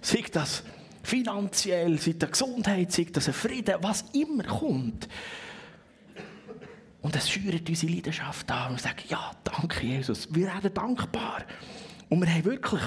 Sei 0.00 0.24
das 0.32 0.64
finanziell, 1.08 1.98
sei 1.98 2.14
das 2.18 2.30
Gesundheit, 2.30 2.92
sei 2.92 3.06
das 3.10 3.28
ein 3.28 3.34
Frieden, 3.34 3.76
was 3.80 4.04
immer 4.12 4.44
kommt. 4.44 5.08
Und 7.00 7.16
es 7.16 7.30
schürt 7.30 7.68
unsere 7.68 7.92
Leidenschaft 7.92 8.50
an 8.50 8.70
und 8.70 8.76
wir 8.76 8.82
sagen, 8.82 9.02
ja, 9.08 9.30
danke 9.44 9.86
Jesus, 9.86 10.28
wir 10.34 10.46
werden 10.46 10.74
dankbar. 10.74 11.44
Und 12.08 12.20
wir 12.20 12.28
haben 12.28 12.44
wirklich 12.44 12.82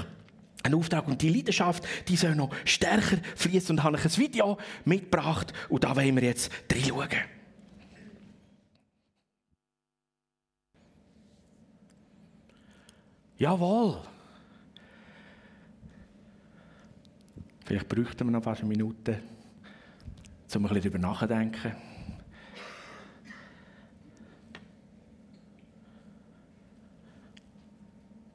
Ein 0.63 0.75
Auftrag 0.75 1.07
und 1.07 1.21
die 1.21 1.29
Leidenschaft, 1.29 1.83
die 2.07 2.15
soll 2.15 2.35
noch 2.35 2.51
stärker 2.65 3.17
fließen. 3.35 3.77
Und 3.77 3.83
habe 3.83 3.97
ich 3.97 4.05
ein 4.05 4.17
Video 4.17 4.57
mitgebracht 4.85 5.53
und 5.69 5.83
da 5.83 5.95
wollen 5.95 6.15
wir 6.15 6.23
jetzt 6.23 6.51
reinschauen. 6.71 7.09
Jawohl. 13.37 14.10
Vielleicht 17.71 17.87
bräuchten 17.87 18.27
wir 18.27 18.31
noch 18.31 18.43
fast 18.43 18.63
eine 18.63 18.67
Minute, 18.67 19.21
um 20.53 20.65
ein 20.65 20.73
bisschen 20.73 20.91
darüber 20.91 20.97
nachzudenken. 20.99 21.71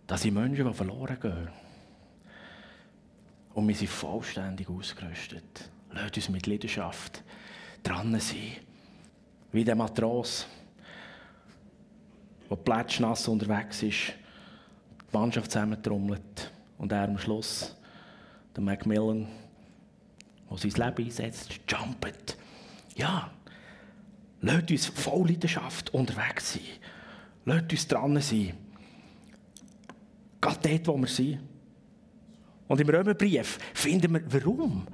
Das 0.07 0.23
sind 0.23 0.33
Menschen, 0.33 0.67
die 0.67 0.73
verloren 0.73 1.21
gehen. 1.21 1.49
Und 3.53 3.69
wir 3.69 3.75
sind 3.75 3.91
vollständig 3.91 4.71
ausgerüstet. 4.71 5.69
Lasst 5.91 6.17
uns 6.17 6.31
mit 6.31 6.47
Leidenschaft 6.47 7.23
dran 7.83 8.19
sein. 8.19 8.53
Wie 9.53 9.65
der 9.65 9.77
Matros, 9.77 10.47
der 12.49 12.57
plätschnass 12.57 13.29
unterwegs 13.29 13.83
ist, 13.83 14.15
die 15.13 15.15
Mannschaft 15.19 15.53
zusammentrommelt 15.53 16.51
und 16.79 16.91
er 16.91 17.03
am 17.03 17.19
Schluss, 17.19 17.77
der 18.57 18.63
Macmillan, 18.63 19.29
der 20.51 20.59
sein 20.59 20.71
Leben 20.71 21.05
einsetzt, 21.05 21.61
jumpt. 21.69 22.37
Ja, 22.97 23.31
lasst 24.41 24.71
uns 24.71 24.87
voll 24.87 25.29
Leidenschaft 25.29 25.93
unterwegs 25.93 26.55
sein. 26.55 26.63
Lasst 27.45 27.71
uns 27.71 27.87
dran 27.87 28.21
sein. 28.21 28.55
Gerade 30.41 30.69
dort, 30.69 30.87
wo 30.89 30.97
wir 30.99 31.07
sind. 31.07 31.41
Und 32.69 32.81
im 32.81 32.89
Römerbrief 32.89 33.59
finden 33.75 34.15
wir, 34.15 34.23
warum 34.33 34.87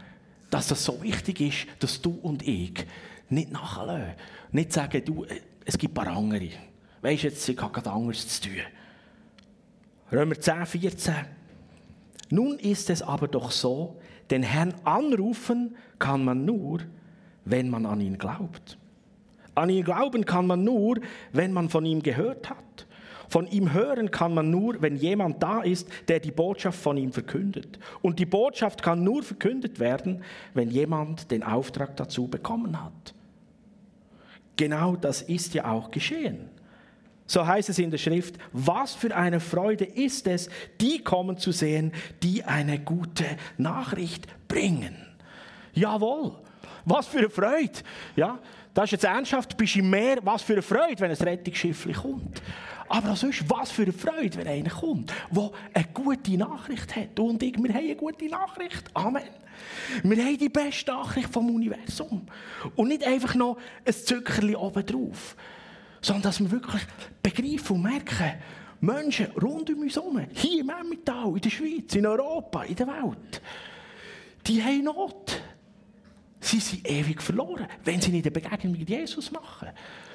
dass 0.52 0.69
das 0.69 0.85
so 0.85 1.02
wichtig 1.02 1.40
ist, 1.40 1.66
dass 1.83 2.02
du 2.02 2.11
und 2.11 2.47
ich 2.47 2.85
nicht 3.31 3.50
nachlassen. 3.50 4.12
Nicht 4.50 4.71
sagen, 4.71 5.02
du, 5.02 5.25
es 5.64 5.78
gibt 5.78 5.99
ein 5.99 6.04
paar 6.04 6.14
andere. 6.14 6.50
Weißt 7.00 7.23
du, 7.23 7.28
jetzt, 7.28 7.49
ich 7.49 7.59
habe 7.59 7.73
gerade 7.73 7.90
anderes 7.90 8.28
zu 8.28 8.49
tun. 8.49 8.59
Römer 10.12 10.38
10, 10.38 10.66
14. 10.66 11.14
Nun 12.33 12.59
ist 12.59 12.89
es 12.89 13.03
aber 13.03 13.29
doch 13.29 13.51
so, 13.51 14.01
den 14.31 14.43
Herrn 14.43 14.73
anrufen 14.85 15.77
kann 15.99 16.25
man 16.25 16.47
nur, 16.47 16.79
wenn 17.45 17.69
man 17.69 17.85
an 17.85 18.01
ihn 18.01 18.17
glaubt. 18.17 18.79
An 19.55 19.69
ihn 19.69 19.85
glauben 19.85 20.25
kann 20.25 20.47
man 20.47 20.65
nur, 20.65 20.99
wenn 21.33 21.53
man 21.53 21.69
von 21.69 21.85
ihm 21.85 22.03
gehört 22.03 22.49
hat. 22.49 22.87
Von 23.29 23.47
ihm 23.49 23.75
hören 23.75 24.11
kann 24.11 24.33
man 24.33 24.51
nur, 24.51 24.81
wenn 24.81 24.97
jemand 24.97 25.43
da 25.43 25.61
ist, 25.61 25.91
der 26.09 26.21
die 26.21 26.31
Botschaft 26.31 26.81
von 26.81 26.97
ihm 26.97 27.12
verkündet. 27.12 27.79
Und 28.01 28.19
die 28.19 28.25
Botschaft 28.25 28.83
kann 28.83 29.05
nur 29.05 29.23
verkündet 29.23 29.79
werden, 29.79 30.23
wenn 30.55 30.71
jemand 30.71 31.31
den 31.31 31.43
Auftrag 31.43 31.99
dazu 31.99 32.29
bekommen 32.29 32.83
hat. 32.83 33.12
Genau 34.57 34.97
das 34.97 35.21
ist 35.21 35.53
ja 35.53 35.71
auch 35.71 35.91
geschehen. 35.91 36.49
So 37.26 37.47
heißt 37.47 37.69
es 37.69 37.79
in 37.79 37.91
der 37.91 37.99
Schrift, 37.99 38.37
was 38.52 38.95
für 38.95 39.14
eine 39.14 39.41
Freude 39.41 39.85
ist 39.85 40.26
es, 40.26 40.50
die 40.81 41.02
kommen 41.02 41.38
zu 41.38 41.52
sehen, 41.52 41.93
die 42.23 42.45
eine 42.45 42.79
gute 42.79 43.25
Nachricht 43.57 44.26
bringen. 44.49 44.97
Jawohl, 45.73 46.35
was 46.85 47.07
für 47.07 47.19
eine 47.19 47.31
Freude. 47.31 47.79
Ja, 48.17 48.38
das 48.75 48.85
ist 48.85 48.91
jetzt 48.93 49.05
ernsthaft, 49.05 49.57
bist 49.57 49.76
du 49.76 49.83
mehr, 49.83 50.19
was 50.23 50.43
für 50.43 50.55
eine 50.55 50.62
Freude, 50.62 51.00
wenn 51.00 51.11
ein 51.11 51.17
Rettungsschiff 51.17 51.88
kommt. 52.00 52.43
Aber 52.88 53.17
sonst, 53.17 53.49
was 53.49 53.71
für 53.71 53.83
eine 53.83 53.93
Freude, 53.93 54.37
wenn 54.37 54.49
einer 54.49 54.71
kommt, 54.71 55.12
der 55.31 55.50
eine 55.73 55.87
gute 55.95 56.37
Nachricht 56.37 56.95
hat. 56.95 57.09
Du 57.14 57.31
und 57.31 57.43
ich, 57.43 57.57
wir 57.57 57.73
haben 57.73 57.85
eine 57.85 57.97
gute 57.97 58.26
Nachricht. 58.26 58.85
Amen. 58.93 59.23
Wir 60.02 60.25
haben 60.25 60.38
die 60.38 60.49
beste 60.49 60.91
Nachricht 60.91 61.33
vom 61.33 61.55
Universum. 61.55 62.26
Und 62.76 62.88
nicht 62.88 63.07
einfach 63.07 63.35
noch 63.35 63.57
ein 63.87 63.95
Zuckerli 63.95 64.57
oben 64.57 64.85
drauf 64.85 65.37
sondern 66.03 66.23
dass 66.23 66.41
wir 66.41 66.51
wirklich 66.51 66.83
begreifen 67.23 67.77
und 67.77 67.83
merken, 67.83 68.35
Menschen 68.81 69.27
rund 69.41 69.71
um 69.71 69.83
uns 69.83 69.95
herum, 69.95 70.21
hier 70.33 70.61
im 70.61 70.69
Emmental, 70.69 71.29
in 71.29 71.41
der 71.41 71.51
Schweiz, 71.51 71.95
in 71.95 72.05
Europa, 72.05 72.65
in 72.65 72.75
der 72.75 72.89
Welt, 72.89 73.41
die 74.47 74.63
haben 74.63 74.85
Not. 74.85 75.41
Sie 76.41 76.59
sind 76.59 76.91
ewig 76.91 77.23
verloren, 77.23 77.69
wenn 77.85 78.01
sie 78.01 78.11
nicht 78.11 78.27
eine 78.27 78.33
Begegnung 78.33 78.73
mit 78.73 78.91
Jesus 78.91 79.31
machen. 79.31 79.69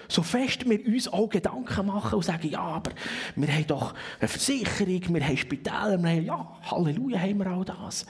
So 0.10 0.22
fest 0.22 0.70
wir 0.70 0.86
uns 0.86 1.08
auch 1.08 1.30
Gedanken 1.30 1.86
machen 1.86 2.16
und 2.16 2.26
sagen, 2.26 2.50
ja, 2.50 2.60
aber 2.60 2.92
wir 3.36 3.48
haben 3.48 3.68
doch 3.68 3.94
eine 4.20 4.28
Versicherung, 4.28 5.14
wir 5.14 5.26
haben 5.26 5.38
Spitäler, 5.38 5.98
wir 6.02 6.10
haben, 6.10 6.26
ja, 6.26 6.58
Halleluja, 6.70 7.20
haben 7.20 7.40
wir 7.40 7.48
all 7.48 7.64
das. 7.64 8.06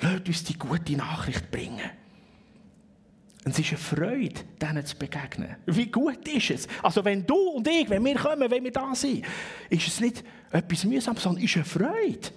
Lasst 0.00 0.26
uns 0.26 0.44
die 0.44 0.58
gute 0.58 0.96
Nachricht 0.96 1.50
bringen. 1.50 1.90
Und 3.44 3.52
es 3.52 3.58
ist 3.58 3.70
eine 3.70 3.78
Freude, 3.78 4.40
denen 4.60 4.84
zu 4.84 4.96
begegnen. 4.96 5.56
Wie 5.66 5.90
gut 5.90 6.28
ist 6.28 6.50
es? 6.50 6.68
Also 6.82 7.04
wenn 7.04 7.26
du 7.26 7.34
und 7.34 7.66
ich, 7.66 7.88
wenn 7.88 8.04
wir 8.04 8.16
kommen, 8.16 8.50
wenn 8.50 8.62
wir 8.62 8.72
da 8.72 8.94
sind, 8.94 9.24
ist 9.70 9.88
es 9.88 10.00
nicht 10.00 10.22
etwas 10.50 10.84
mühsam, 10.84 11.16
sondern 11.16 11.42
ist 11.42 11.56
eine 11.56 11.64
Freude. 11.64 12.28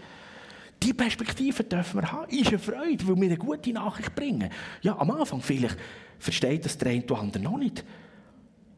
Die 0.81 0.93
Perspektive 0.93 1.63
dürfen 1.63 2.01
wir 2.01 2.11
haben. 2.11 2.29
Ist 2.29 2.47
eine 2.47 2.59
Freude, 2.59 3.07
weil 3.07 3.15
wir 3.17 3.25
eine 3.25 3.37
gute 3.37 3.73
Nachricht 3.73 4.15
bringen. 4.15 4.49
Ja, 4.81 4.97
am 4.97 5.11
Anfang 5.11 5.41
vielleicht 5.41 5.77
versteht 6.19 6.63
das 6.63 6.77
der 6.77 6.91
eine 6.91 7.03
oder 7.03 7.19
andere 7.19 7.43
noch 7.43 7.57
nicht. 7.57 7.83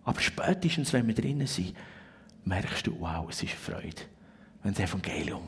Aber 0.03 0.19
spätestens, 0.19 0.93
wenn 0.93 1.07
wir 1.07 1.15
drinnen 1.15 1.47
sind, 1.47 1.75
merkst 2.43 2.87
du, 2.87 2.99
wow, 2.99 3.27
es 3.29 3.41
ist 3.43 3.51
eine 3.51 3.79
Freude, 3.79 4.01
wenn 4.63 4.73
das 4.73 4.83
Evangelium 4.83 5.47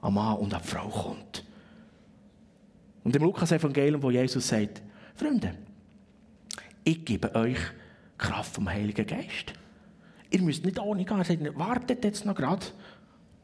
am 0.00 0.14
Mann 0.14 0.36
und 0.36 0.52
an 0.54 0.60
die 0.62 0.68
Frau 0.68 0.88
kommt. 0.88 1.44
Und 3.04 3.16
im 3.16 3.22
Lukas-Evangelium, 3.22 4.02
wo 4.02 4.10
Jesus 4.10 4.46
sagt, 4.46 4.82
Freunde, 5.14 5.54
ich 6.84 7.04
gebe 7.04 7.34
euch 7.34 7.58
Kraft 8.18 8.54
vom 8.54 8.68
Heiligen 8.68 9.06
Geist. 9.06 9.54
Ihr 10.30 10.42
müsst 10.42 10.64
nicht 10.64 10.78
ohne 10.78 11.04
gehen. 11.04 11.18
Er 11.18 11.24
sagt, 11.24 11.58
wartet 11.58 12.04
jetzt 12.04 12.24
noch 12.24 12.34
gerade. 12.34 12.66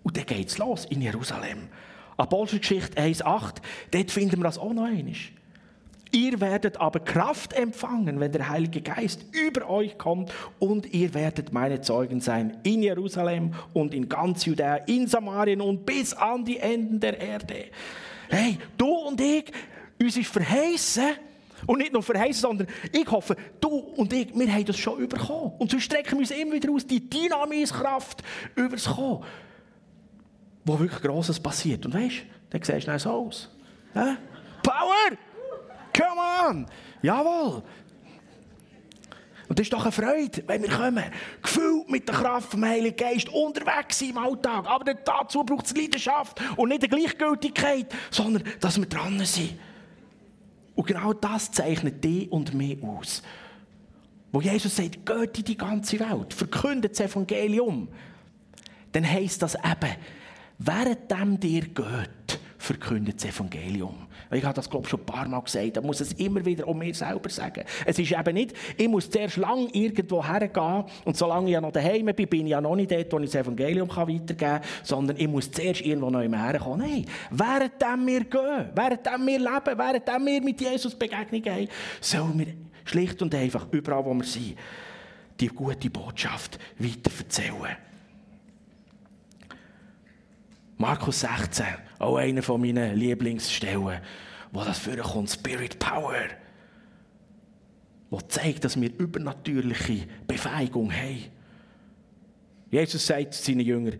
Und 0.02 0.16
dann 0.16 0.26
geht 0.26 0.48
es 0.48 0.58
los 0.58 0.86
in 0.86 1.02
Jerusalem. 1.02 1.68
Apostelgeschichte 2.16 3.00
1,8, 3.00 3.56
dort 3.92 4.10
finden 4.10 4.38
wir 4.38 4.44
das 4.44 4.58
auch 4.58 4.72
noch 4.72 4.84
einmal. 4.84 5.14
Ihr 6.10 6.40
werdet 6.40 6.80
aber 6.80 7.00
Kraft 7.00 7.52
empfangen, 7.52 8.18
wenn 8.18 8.32
der 8.32 8.48
Heilige 8.48 8.80
Geist 8.80 9.26
über 9.32 9.68
euch 9.68 9.98
kommt 9.98 10.32
und 10.58 10.92
ihr 10.92 11.12
werdet 11.12 11.52
meine 11.52 11.82
Zeugen 11.82 12.20
sein 12.20 12.56
in 12.62 12.82
Jerusalem 12.82 13.52
und 13.74 13.92
in 13.92 14.08
ganz 14.08 14.46
Judäa, 14.46 14.76
in 14.86 15.06
Samarien 15.06 15.60
und 15.60 15.84
bis 15.84 16.14
an 16.14 16.44
die 16.44 16.56
Enden 16.56 16.98
der 16.98 17.20
Erde. 17.20 17.66
Hey, 18.30 18.58
du 18.78 18.86
und 18.86 19.20
ich, 19.20 19.52
uns 20.00 20.16
ist 20.16 20.30
verheißen, 20.30 21.10
und 21.66 21.78
nicht 21.78 21.92
nur 21.92 22.02
verheißen, 22.02 22.42
sondern 22.42 22.68
ich 22.92 23.10
hoffe, 23.10 23.36
du 23.60 23.68
und 23.68 24.12
ich, 24.12 24.34
wir 24.34 24.52
haben 24.52 24.64
das 24.64 24.78
schon 24.78 24.98
überkommen. 24.98 25.52
Und 25.58 25.70
so 25.70 25.78
strecken 25.78 26.12
wir 26.12 26.18
uns 26.18 26.30
immer 26.30 26.52
wieder 26.52 26.70
aus, 26.72 26.86
die 26.86 27.08
Dynamiskraft 27.08 28.22
überzukommen. 28.54 29.24
Wo 30.64 30.78
wirklich 30.78 31.00
Grosses 31.00 31.40
passiert. 31.40 31.86
Und 31.86 31.94
weißt 31.94 32.16
du, 32.16 32.22
dann 32.50 32.62
siehst 32.62 32.86
du 32.86 32.98
so 32.98 33.10
aus. 33.10 33.50
Ja? 33.94 34.16
Power! 34.62 35.16
Come 35.94 36.20
on! 36.48 36.66
Jawohl! 37.02 37.62
Und 39.48 39.58
das 39.58 39.64
ist 39.64 39.72
doch 39.72 39.82
eine 39.82 39.92
Freude, 39.92 40.42
wenn 40.46 40.62
wir 40.62 40.68
kommen. 40.68 41.04
Gefühlt 41.42 41.88
mit 41.90 42.06
der 42.06 42.14
Kraft 42.16 42.50
vom 42.50 42.64
Heiligen 42.64 42.96
Geist 42.96 43.30
unterwegs 43.30 44.02
im 44.02 44.18
Alltag. 44.18 44.66
Aber 44.66 44.92
dazu 44.92 45.42
braucht 45.42 45.66
es 45.66 45.74
Leidenschaft 45.74 46.40
und 46.56 46.68
nicht 46.68 46.82
eine 46.82 46.88
Gleichgültigkeit, 46.88 47.86
sondern 48.10 48.44
dass 48.60 48.78
wir 48.78 48.86
dran 48.86 49.18
sind. 49.24 49.58
Und 50.78 50.86
genau 50.86 51.12
das 51.12 51.50
zeichnet 51.50 52.04
dich 52.04 52.30
und 52.30 52.54
mich 52.54 52.80
aus. 52.84 53.24
Wo 54.30 54.40
Jesus 54.40 54.76
sagt, 54.76 55.04
geht 55.04 55.38
in 55.38 55.44
die 55.44 55.56
ganze 55.56 55.98
Welt, 55.98 56.32
verkündet 56.32 56.92
das 56.92 57.10
Evangelium, 57.10 57.88
dann 58.92 59.04
heisst 59.04 59.42
das 59.42 59.56
eben, 59.56 59.96
währenddem 60.60 61.40
dir 61.40 61.62
geht, 61.62 62.38
verkündet 62.58 63.16
das 63.16 63.34
Evangelium. 63.34 64.06
Ich 64.30 64.44
habe 64.44 64.54
das, 64.54 64.68
glaube 64.68 64.84
ich, 64.84 64.90
schon 64.90 65.00
ein 65.00 65.06
paar 65.06 65.26
Mal 65.28 65.40
gesagt. 65.40 65.76
Da 65.76 65.80
muss 65.80 66.00
es 66.00 66.12
immer 66.14 66.44
wieder 66.44 66.68
um 66.68 66.78
mir 66.78 66.94
selber 66.94 67.30
sagen. 67.30 67.64
Es 67.86 67.98
ist 67.98 68.12
eben 68.12 68.34
nicht, 68.34 68.54
ich 68.76 68.88
muss 68.88 69.08
zuerst 69.08 69.36
lang 69.36 69.68
irgendwo 69.72 70.24
hergehen 70.24 70.84
und 71.04 71.16
solange 71.16 71.46
ich 71.46 71.52
ja 71.54 71.60
noch 71.60 71.72
daheim 71.72 72.06
bin, 72.06 72.28
bin 72.28 72.46
ich 72.46 72.50
ja 72.50 72.60
noch 72.60 72.76
nicht 72.76 72.90
dort, 72.90 73.12
wo 73.12 73.18
ich 73.18 73.30
das 73.30 73.46
Evangelium 73.46 73.88
weitergeben 73.88 74.36
kann, 74.36 74.60
sondern 74.82 75.16
ich 75.16 75.28
muss 75.28 75.50
zuerst 75.50 75.80
irgendwo 75.80 76.10
neu 76.10 76.28
herkommen. 76.28 76.86
Nein, 76.86 77.06
währenddem 77.30 78.06
wir 78.06 78.24
gehen, 78.24 78.70
währenddem 78.74 79.26
wir 79.26 79.38
leben, 79.38 79.78
währenddem 79.78 80.26
wir 80.26 80.42
mit 80.42 80.60
Jesus 80.60 80.94
Begegnung 80.94 81.44
haben, 81.44 81.68
sollen 82.00 82.38
wir 82.38 82.46
schlicht 82.84 83.22
und 83.22 83.34
einfach 83.34 83.66
überall, 83.70 84.04
wo 84.04 84.14
wir 84.14 84.24
sind, 84.24 84.56
die 85.40 85.48
gute 85.48 85.90
Botschaft 85.90 86.58
weiter 86.78 87.10
erzählen. 87.18 87.87
Markus 90.78 91.20
16, 91.20 91.66
auch 91.98 92.16
einer 92.16 92.42
von 92.42 92.60
meinen 92.60 92.96
Lieblingsstellen, 92.96 94.00
wo 94.52 94.64
das 94.64 94.78
vorkommt, 94.78 95.28
Spirit 95.28 95.78
Power, 95.80 96.22
wo 98.10 98.20
zeigt, 98.20 98.64
dass 98.64 98.80
wir 98.80 98.96
übernatürliche 98.96 100.06
Befähigung 100.26 100.92
haben. 100.92 101.24
Jesus 102.70 103.06
sagt 103.06 103.34
zu 103.34 103.42
seinen 103.42 103.60
Jüngern, 103.60 103.98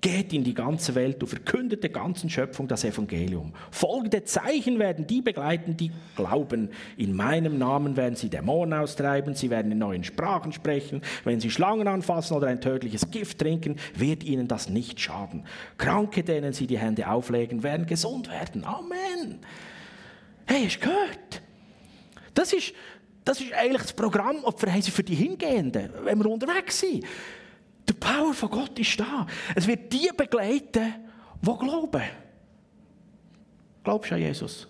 Geht 0.00 0.32
in 0.32 0.44
die 0.44 0.54
ganze 0.54 0.94
Welt 0.94 1.22
und 1.22 1.28
verkündet 1.28 1.82
der 1.82 1.90
ganzen 1.90 2.28
Schöpfung 2.28 2.68
das 2.68 2.84
Evangelium. 2.84 3.54
Folgende 3.70 4.24
Zeichen 4.24 4.78
werden 4.78 5.06
die 5.06 5.22
begleiten, 5.22 5.76
die 5.76 5.90
glauben. 6.14 6.70
In 6.96 7.16
meinem 7.16 7.58
Namen 7.58 7.96
werden 7.96 8.14
sie 8.14 8.28
Dämonen 8.28 8.78
austreiben, 8.78 9.34
sie 9.34 9.48
werden 9.48 9.72
in 9.72 9.78
neuen 9.78 10.04
Sprachen 10.04 10.52
sprechen. 10.52 11.00
Wenn 11.24 11.40
sie 11.40 11.50
Schlangen 11.50 11.88
anfassen 11.88 12.36
oder 12.36 12.48
ein 12.48 12.60
tödliches 12.60 13.10
Gift 13.10 13.38
trinken, 13.38 13.76
wird 13.94 14.22
ihnen 14.22 14.48
das 14.48 14.68
nicht 14.68 15.00
schaden. 15.00 15.44
Kranke, 15.78 16.22
denen 16.22 16.52
sie 16.52 16.66
die 16.66 16.78
Hände 16.78 17.08
auflegen, 17.08 17.62
werden 17.62 17.86
gesund 17.86 18.30
werden. 18.30 18.64
Amen. 18.64 19.40
Hey, 20.46 20.64
hast 20.66 20.80
gehört? 20.80 21.42
Das 22.34 22.52
ist, 22.52 22.74
das 23.24 23.40
ist 23.40 23.52
eigentlich 23.54 23.82
das 23.82 23.92
Programm 23.94 24.44
für 24.56 25.02
die 25.02 25.14
Hingehenden, 25.14 25.90
wenn 26.04 26.18
wir 26.18 26.26
unterwegs 26.30 26.80
sind. 26.80 27.04
Die 27.88 27.92
Power 27.92 28.34
von 28.34 28.50
Gott 28.50 28.78
ist 28.78 28.98
da. 28.98 29.26
Es 29.54 29.66
wird 29.66 29.92
die 29.92 30.10
begleiten, 30.16 30.94
die 31.40 31.58
glauben. 31.58 32.02
Glaubst 33.84 34.10
du 34.10 34.14
an 34.16 34.20
Jesus? 34.20 34.66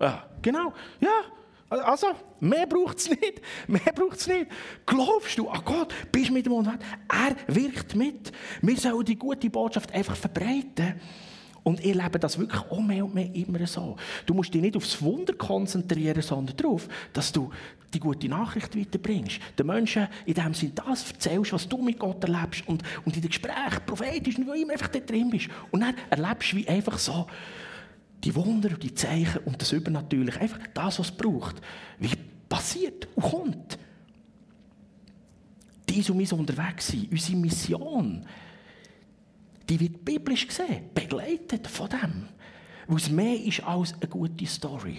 Ja. 0.00 0.06
ja. 0.06 0.26
Genau. 0.42 0.72
Ja. 1.00 1.22
Also, 1.70 2.08
mehr 2.40 2.66
braucht 2.66 2.98
es 2.98 3.08
nicht. 3.10 3.40
Mehr 3.68 3.92
braucht 3.94 4.18
es 4.18 4.26
nicht. 4.26 4.50
Glaubst 4.84 5.38
du 5.38 5.48
an 5.48 5.64
Gott? 5.64 5.94
Bist 6.10 6.28
du 6.28 6.32
mit 6.32 6.44
dem 6.44 6.52
unterwegs? 6.54 6.84
Er 7.08 7.36
wirkt 7.54 7.94
mit. 7.94 8.32
Wir 8.60 8.76
sollen 8.76 9.04
die 9.04 9.14
gute 9.14 9.48
Botschaft 9.48 9.92
einfach 9.92 10.16
verbreiten. 10.16 11.00
Und 11.62 11.84
ich 11.84 11.94
lebe 11.94 12.18
das 12.18 12.38
wirklich 12.38 12.60
auch 12.62 12.80
mehr 12.80 13.04
und 13.04 13.14
mehr 13.14 13.34
immer 13.34 13.66
so. 13.66 13.96
Du 14.26 14.34
musst 14.34 14.52
dich 14.54 14.62
nicht 14.62 14.76
aufs 14.76 15.00
Wunder 15.02 15.34
konzentrieren, 15.34 16.22
sondern 16.22 16.56
darauf, 16.56 16.88
dass 17.12 17.32
du 17.32 17.50
die 17.92 18.00
gute 18.00 18.28
Nachricht 18.28 18.76
weiterbringst. 18.76 19.40
Den 19.58 19.66
Menschen 19.66 20.08
in 20.24 20.34
dem 20.34 20.54
Sinne 20.54 20.72
das 20.74 21.10
erzählst, 21.10 21.52
was 21.52 21.68
du 21.68 21.78
mit 21.78 21.98
Gott 21.98 22.22
erlebst 22.24 22.66
und, 22.66 22.82
und 23.04 23.14
in 23.14 23.22
den 23.22 23.28
Gesprächen 23.28 23.84
prophetisch 23.84 24.38
und 24.38 24.46
wo 24.46 24.52
immer 24.52 24.72
einfach 24.72 24.88
da 24.88 25.00
drin 25.00 25.30
bist. 25.30 25.48
Und 25.70 25.80
dann 25.80 25.94
erlebst 26.08 26.52
du 26.52 26.56
wie 26.56 26.68
einfach 26.68 26.98
so 26.98 27.26
die 28.22 28.34
Wunder 28.34 28.70
und 28.70 28.82
die 28.82 28.94
Zeichen 28.94 29.38
und 29.44 29.60
das 29.60 29.72
Übernatürliche. 29.72 30.40
Einfach 30.40 30.60
das, 30.72 30.98
was 30.98 31.10
es 31.10 31.12
braucht. 31.12 31.56
Wie 31.98 32.10
passiert 32.48 33.08
und 33.14 33.22
kommt. 33.22 33.78
Dies 35.88 36.08
und 36.10 36.18
mein 36.18 36.38
unterwegs 36.38 36.88
sein, 36.88 37.08
unsere 37.10 37.38
Mission 37.38 38.24
die 39.70 39.78
wird 39.78 40.04
biblisch 40.04 40.48
gesehen 40.48 40.90
begleitet 40.92 41.66
von 41.68 41.88
dem. 41.88 42.28
Es 42.94 43.08
mehr 43.08 43.40
ist 43.40 43.62
als 43.62 43.94
eine 43.94 44.08
gute 44.08 44.44
Story. 44.46 44.98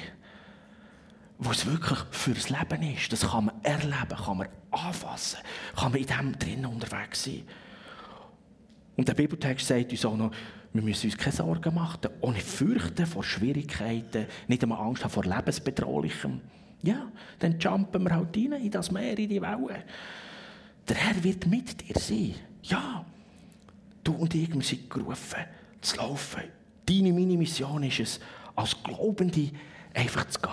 Wo 1.38 1.52
es 1.52 1.66
wirklich 1.66 2.00
fürs 2.12 2.50
Leben 2.50 2.82
ist. 2.96 3.12
Das 3.12 3.30
kann 3.30 3.46
man 3.46 3.64
erleben, 3.64 4.16
kann 4.16 4.38
man 4.38 4.48
anfassen, 4.72 5.40
kann 5.76 5.92
man 5.92 6.00
in 6.00 6.08
dem 6.08 6.40
drinnen 6.40 6.66
unterwegs 6.68 7.26
sein. 7.26 7.44
Und 8.96 9.08
der 9.08 9.14
Bibeltext 9.14 9.68
sagt 9.68 9.92
uns 9.92 10.06
auch 10.06 10.16
noch, 10.16 10.32
wir 10.74 10.82
müssen 10.82 11.08
uns 11.08 11.18
keine 11.18 11.36
Sorgen 11.36 11.76
machen, 11.76 12.10
ohne 12.22 12.40
Fürchten 12.40 13.06
vor 13.06 13.24
Schwierigkeiten, 13.24 14.28
nicht 14.48 14.64
einmal 14.64 14.80
Angst 14.80 15.04
haben 15.04 15.12
vor 15.12 15.26
Lebensbedrohlichem. 15.26 16.40
Ja, 16.84 17.12
dann 17.40 17.60
jumpen 17.60 18.04
wir 18.04 18.16
halt 18.16 18.38
rein 18.38 18.54
in 18.54 18.72
das 18.72 18.90
Meer, 18.90 19.18
in 19.18 19.30
die 19.30 19.42
Wellen. 19.42 19.84
Der 20.88 20.96
Herr 20.96 21.24
wird 21.24 21.46
mit 21.46 21.82
dir 21.82 22.00
sein. 22.00 22.36
Ja, 22.64 23.01
Du 24.04 24.14
und 24.14 24.34
ich, 24.36 24.50
sind 24.68 24.90
gerufen, 24.90 25.46
zu 25.82 25.98
laufen. 25.98 26.44
Deine, 26.86 27.14
meine 27.14 27.38
Mission 27.38 27.84
ist 27.84 28.00
es, 28.00 28.20
als 28.56 28.82
Glaubende 28.84 29.52
einfach 29.94 30.28
zu 30.28 30.40
gehen. 30.40 30.52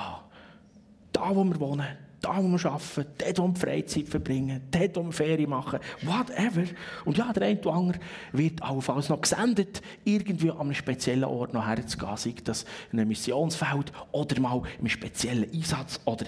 Da, 1.12 1.34
wo 1.34 1.44
wir 1.44 1.58
wohnen, 1.58 1.86
da, 2.20 2.36
wo 2.36 2.48
wir 2.48 2.70
arbeiten, 2.70 3.06
dort, 3.18 3.38
wo 3.38 3.48
wir 3.48 3.56
Freizeit 3.56 4.08
verbringen, 4.08 4.62
dort, 4.70 4.96
wo 4.96 5.04
wir 5.04 5.12
Ferien 5.12 5.50
machen, 5.50 5.78
whatever. 6.02 6.64
Und 7.04 7.16
ja, 7.16 7.32
der 7.32 7.48
eine 7.48 7.60
oder 7.60 7.72
andere 7.72 7.98
wird 8.32 8.62
allenfalls 8.62 9.08
noch 9.08 9.20
gesendet, 9.20 9.82
irgendwie 10.04 10.50
an 10.50 10.60
einem 10.60 10.74
speziellen 10.74 11.24
Ort 11.24 11.54
noch 11.54 11.66
herzugehen, 11.66 12.16
sei 12.16 12.34
das 12.42 12.64
in 12.92 12.98
einem 12.98 13.08
Missionsfeld 13.08 13.92
oder 14.12 14.40
mal 14.40 14.62
einem 14.78 14.88
speziellen 14.88 15.50
Einsatz 15.52 16.00
oder 16.04 16.26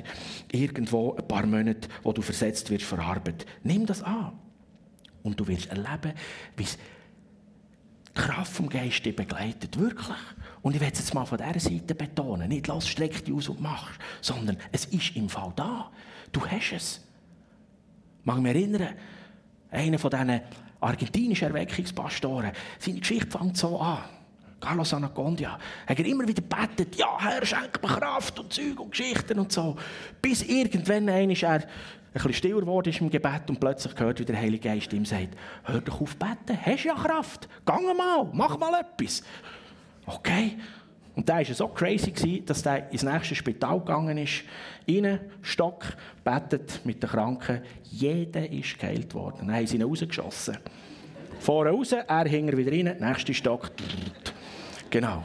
irgendwo 0.52 1.14
ein 1.14 1.26
paar 1.26 1.46
Monate, 1.46 1.88
wo 2.02 2.12
du 2.12 2.22
versetzt 2.22 2.70
wirst 2.70 2.84
für 2.84 2.98
Arbeit. 2.98 3.46
Nimm 3.62 3.86
das 3.86 4.02
an. 4.02 4.32
Und 5.22 5.38
du 5.38 5.46
wirst 5.48 5.66
erleben, 5.66 6.14
wie 6.56 6.62
es 6.62 6.78
Kraft 8.14 8.52
vom 8.52 8.68
Geist 8.68 9.04
dich 9.04 9.14
begleitet, 9.14 9.78
wirklich. 9.78 10.16
Und 10.62 10.74
ich 10.74 10.80
will 10.80 10.90
es 10.92 10.98
jetzt 10.98 11.14
mal 11.14 11.24
von 11.24 11.38
dieser 11.38 11.60
Seite 11.60 11.94
betonen. 11.94 12.48
Nicht, 12.48 12.66
lass, 12.66 12.88
streck 12.88 13.24
dich 13.24 13.34
aus 13.34 13.48
und 13.48 13.60
mach, 13.60 13.92
sondern 14.20 14.56
es 14.72 14.86
ist 14.86 15.16
im 15.16 15.28
Fall 15.28 15.52
da. 15.56 15.90
Du 16.32 16.44
hast 16.46 16.72
es. 16.72 17.00
Ich 18.20 18.26
mag 18.26 18.38
mich 18.38 18.54
erinnern, 18.54 18.94
einer 19.70 19.98
von 19.98 20.10
diesen 20.10 20.40
argentinischen 20.80 21.48
Erweckungspastoren, 21.48 22.52
seine 22.78 23.00
Geschichte 23.00 23.30
fängt 23.30 23.56
so 23.56 23.78
an. 23.78 24.04
Carlos 24.60 24.92
Anacondia, 24.92 25.58
hat 25.86 25.98
er 25.98 26.04
immer 26.04 26.28
wieder 26.28 26.42
betet, 26.42 26.96
ja, 26.96 27.18
Herr, 27.18 27.44
schenk 27.44 27.82
mir 27.82 27.88
Kraft 27.88 28.38
und 28.38 28.52
Zeug 28.52 28.78
und 28.78 28.90
Geschichten 28.90 29.38
und 29.38 29.50
so. 29.50 29.76
Bis 30.20 30.42
irgendwann 30.42 31.08
er 31.08 31.14
ein 31.14 31.28
bisschen 31.28 32.32
stiller 32.32 32.60
geworden 32.60 32.90
ist 32.90 33.00
im 33.00 33.10
Gebet 33.10 33.48
und 33.48 33.58
plötzlich 33.58 33.98
hört, 33.98 34.20
wie 34.20 34.24
der 34.24 34.36
Heilige 34.36 34.68
Geist 34.68 34.92
ihm 34.92 35.04
sagt, 35.04 35.36
hör 35.64 35.80
doch 35.80 36.00
auf 36.00 36.16
beten, 36.16 36.58
hast 36.60 36.84
ja 36.84 36.94
Kraft, 36.94 37.48
gang 37.64 37.96
mal, 37.96 38.28
mach 38.32 38.58
mal 38.58 38.80
etwas. 38.80 39.22
Okay. 40.06 40.58
Und 41.16 41.28
da 41.28 41.36
war 41.36 41.44
so 41.44 41.68
crazy, 41.68 42.42
dass 42.46 42.64
er 42.64 42.90
ins 42.90 43.02
nächste 43.02 43.34
Spital 43.34 43.80
gegangen 43.80 44.16
ist, 44.16 44.44
rein, 44.88 45.20
Stock, 45.42 45.84
betet 46.24 46.80
mit 46.84 47.02
den 47.02 47.10
Kranken. 47.10 47.62
Jeder 47.90 48.48
ist 48.50 48.78
geheilt 48.78 49.12
worden. 49.12 49.46
Dann 49.48 49.56
haben 49.56 49.66
sie 49.66 49.76
ihn 49.76 49.82
rausgeschossen. 49.82 50.58
Vorne 51.40 51.70
raus, 51.70 51.92
er 51.92 52.24
hing 52.26 52.56
wieder 52.56 52.70
rein, 52.70 52.96
nächster 53.00 53.34
Stock. 53.34 53.70
Genau. 54.90 55.24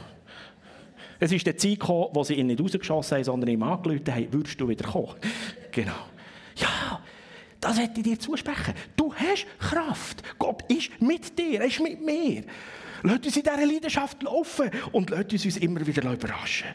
Es 1.18 1.32
ist 1.32 1.46
die 1.46 1.56
Zeit 1.56 1.80
gekommen, 1.80 2.08
wo 2.12 2.24
sie 2.24 2.34
ihn 2.34 2.46
nicht 2.46 2.60
rausgeschossen 2.60 3.16
haben, 3.16 3.24
sondern 3.24 3.50
ihm 3.50 3.62
angerufen 3.62 4.14
haben, 4.14 4.32
würdest 4.32 4.60
du 4.60 4.68
wieder 4.68 4.88
kommen? 4.88 5.14
Genau. 5.72 6.06
Ja, 6.56 7.02
das 7.60 7.78
hätte 7.78 8.00
ich 8.00 8.04
dir 8.04 8.18
zusprechen. 8.18 8.74
Du 8.96 9.14
hast 9.14 9.46
Kraft. 9.58 10.22
Gott 10.38 10.62
ist 10.70 10.90
mit 11.00 11.38
dir, 11.38 11.60
er 11.60 11.66
ist 11.66 11.80
mit 11.80 12.04
mir. 12.04 12.44
Lass 13.02 13.18
uns 13.18 13.36
in 13.36 13.42
dieser 13.42 13.66
Leidenschaft 13.66 14.22
laufen 14.22 14.70
und 14.92 15.10
lass 15.10 15.32
uns 15.32 15.44
uns 15.44 15.56
immer 15.58 15.86
wieder 15.86 16.10
überraschen. 16.10 16.68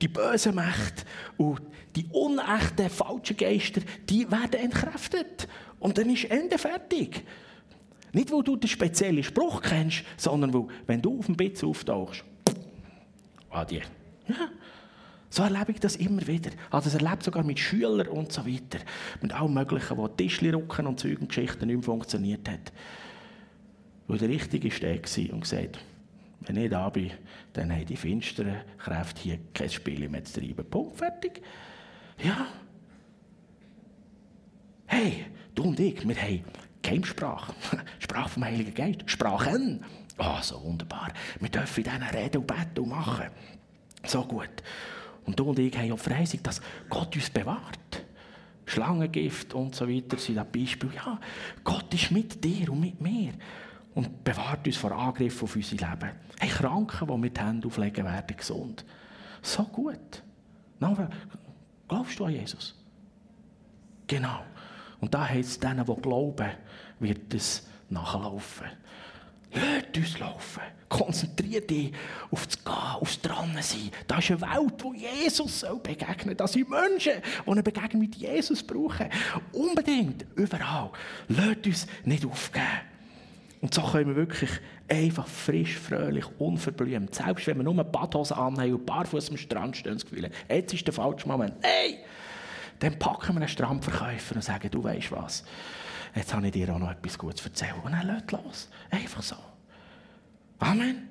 Die 0.00 0.08
bösen 0.08 0.54
Mächte 0.54 1.04
und 1.36 1.60
die 1.94 2.06
unechten, 2.10 2.90
falschen 2.90 3.36
Geister, 3.36 3.82
die 4.08 4.30
werden 4.30 4.60
entkräftet. 4.60 5.48
Und 5.78 5.98
dann 5.98 6.10
ist 6.10 6.24
Ende 6.24 6.58
fertig. 6.58 7.24
Nicht, 8.12 8.30
weil 8.30 8.42
du 8.42 8.56
den 8.56 8.68
speziellen 8.68 9.22
Spruch 9.22 9.62
kennst, 9.62 10.04
sondern 10.16 10.52
weil, 10.52 10.66
wenn 10.86 11.00
du 11.00 11.18
auf 11.18 11.26
dem 11.26 11.36
Bitz 11.36 11.64
auftauchst, 11.64 12.24
adieu. 13.50 13.80
Ja. 14.28 14.48
So 15.30 15.42
erlebe 15.42 15.72
ich 15.72 15.80
das 15.80 15.96
immer 15.96 16.26
wieder. 16.26 16.50
Also 16.70 16.90
das 16.90 17.00
erlebt 17.00 17.22
sogar 17.22 17.42
mit 17.42 17.58
Schülern 17.58 18.08
und 18.08 18.30
so 18.30 18.46
weiter. 18.46 18.84
Mit 19.22 19.32
allem 19.32 19.54
Möglichen, 19.54 19.96
wo 19.96 20.06
Tischli 20.06 20.50
rücken 20.50 20.86
und 20.86 21.00
Zeug 21.00 21.22
und 21.22 21.28
Geschichten 21.28 21.66
nicht 21.66 21.76
mehr 21.76 21.84
funktioniert 21.84 22.46
hat. 22.50 22.70
Weil 24.08 24.18
der 24.18 24.28
Richtige 24.28 24.68
war 24.68 25.32
und 25.32 25.40
gesagt, 25.40 25.78
wenn 26.40 26.56
ich 26.56 26.68
da 26.68 26.90
bin, 26.90 27.12
dann 27.54 27.72
haben 27.72 27.86
die 27.86 27.96
finsteren 27.96 28.56
Kräfte 28.76 29.22
hier 29.22 29.38
kein 29.54 29.70
Spiel 29.70 30.06
mehr 30.10 30.22
zu 30.22 30.38
treiben. 30.38 30.68
Punkt, 30.68 30.98
fertig. 30.98 31.40
Ja. 32.22 32.48
Hey, 34.84 35.24
du 35.54 35.62
und 35.62 35.80
ich, 35.80 36.06
wir 36.06 36.16
haben 36.16 36.44
Geheimsprache. 36.82 37.54
Sprache 38.12 38.28
vom 38.28 38.44
Heiligen 38.44 38.74
Geist. 38.74 39.02
Sprachen. 39.06 39.82
Ah, 40.18 40.36
oh, 40.38 40.42
so 40.42 40.62
wunderbar. 40.62 41.08
Wir 41.40 41.48
dürfen 41.48 41.82
in 41.82 41.90
diesen 41.90 42.02
Reden 42.02 42.38
und 42.42 42.46
Beten 42.46 42.88
machen. 42.88 43.30
So 44.04 44.22
gut. 44.24 44.50
Und 45.24 45.40
du 45.40 45.44
und 45.44 45.58
ich 45.58 45.74
haben 45.74 45.86
ja 45.86 45.96
Freising, 45.96 46.42
dass 46.42 46.60
Gott 46.90 47.14
uns 47.16 47.30
bewahrt. 47.30 48.04
Schlangengift 48.66 49.54
und 49.54 49.74
so 49.74 49.88
weiter 49.88 50.18
sind 50.18 50.36
ein 50.36 50.50
Beispiel. 50.50 50.90
Ja, 50.94 51.18
Gott 51.64 51.92
ist 51.94 52.10
mit 52.10 52.44
dir 52.44 52.70
und 52.70 52.80
mit 52.80 53.00
mir 53.00 53.32
und 53.94 54.22
bewahrt 54.22 54.66
uns 54.66 54.76
vor 54.76 54.92
Angriffen 54.92 55.44
auf 55.44 55.56
unser 55.56 55.76
Leben. 55.76 56.10
Hey, 56.38 56.50
Kranken, 56.50 57.08
die 57.08 57.16
mit 57.16 57.40
Händen 57.40 57.66
auflegen, 57.66 58.04
werden 58.04 58.36
gesund. 58.36 58.84
So 59.40 59.64
gut. 59.64 60.22
Glaubst 61.88 62.18
du 62.18 62.26
an 62.26 62.32
Jesus? 62.32 62.74
Genau. 64.06 64.42
Und 65.00 65.14
da 65.14 65.26
heißt 65.26 65.48
es 65.48 65.58
denen, 65.58 65.84
die 65.84 66.02
glauben, 66.02 66.50
wird 67.00 67.32
es 67.32 67.66
nachlaufen. 67.92 68.66
Lass 69.54 69.96
uns 69.96 70.18
laufen. 70.18 70.62
Konzentriere 70.88 71.62
dich 71.62 71.92
auf 72.30 72.46
das 72.46 72.64
Gehen, 72.64 72.74
auf 72.74 73.16
das 73.16 73.20
Dransein. 73.20 73.90
Das 74.06 74.18
ist 74.18 74.30
eine 74.30 74.40
Welt, 74.40 74.74
wo 74.78 74.94
Jesus 74.94 75.60
soll 75.60 75.78
begegnen 75.78 76.28
soll. 76.28 76.34
Das 76.34 76.52
sind 76.52 76.70
Menschen, 76.70 77.12
die 77.46 77.50
eine 77.50 77.62
Begegnung 77.62 78.02
mit 78.02 78.14
Jesus 78.16 78.62
brauchen. 78.62 79.08
Unbedingt, 79.52 80.24
überall. 80.36 80.90
Lass 81.28 81.56
uns 81.64 81.86
nicht 82.04 82.24
aufgeben. 82.24 82.66
Und 83.60 83.72
so 83.72 83.82
können 83.82 84.08
wir 84.08 84.16
wirklich 84.16 84.50
einfach 84.88 85.26
frisch, 85.26 85.78
fröhlich, 85.78 86.24
unverblümt, 86.38 87.14
selbst 87.14 87.46
wenn 87.46 87.58
wir 87.58 87.62
nur 87.62 87.74
eine 87.74 87.84
Badhose 87.84 88.36
anhaben 88.36 88.74
und 88.74 88.84
barfuß 88.84 89.30
am 89.30 89.36
Strand 89.36 89.76
stehen, 89.76 89.94
das 89.94 90.04
Gefühl, 90.04 90.30
jetzt 90.48 90.74
ist 90.74 90.86
der 90.86 90.94
falsche 90.94 91.28
Moment. 91.28 91.54
Hey! 91.62 91.98
Dann 92.80 92.98
packen 92.98 93.34
wir 93.34 93.36
einen 93.36 93.48
Strandverkäufer 93.48 94.34
und 94.34 94.42
sagen, 94.42 94.68
du 94.68 94.82
weißt 94.82 95.12
was, 95.12 95.44
jetzt 96.14 96.32
habe 96.34 96.46
ich 96.46 96.52
dir 96.52 96.74
auch 96.74 96.78
noch 96.78 96.90
etwas 96.90 97.18
Gutes 97.18 97.44
erzählt. 97.44 97.74
Und 97.82 97.92
dann 97.92 98.06
lädt 98.06 98.30
los. 98.32 98.68
Einfach 98.90 99.22
so. 99.22 99.36
Amen. 100.58 101.08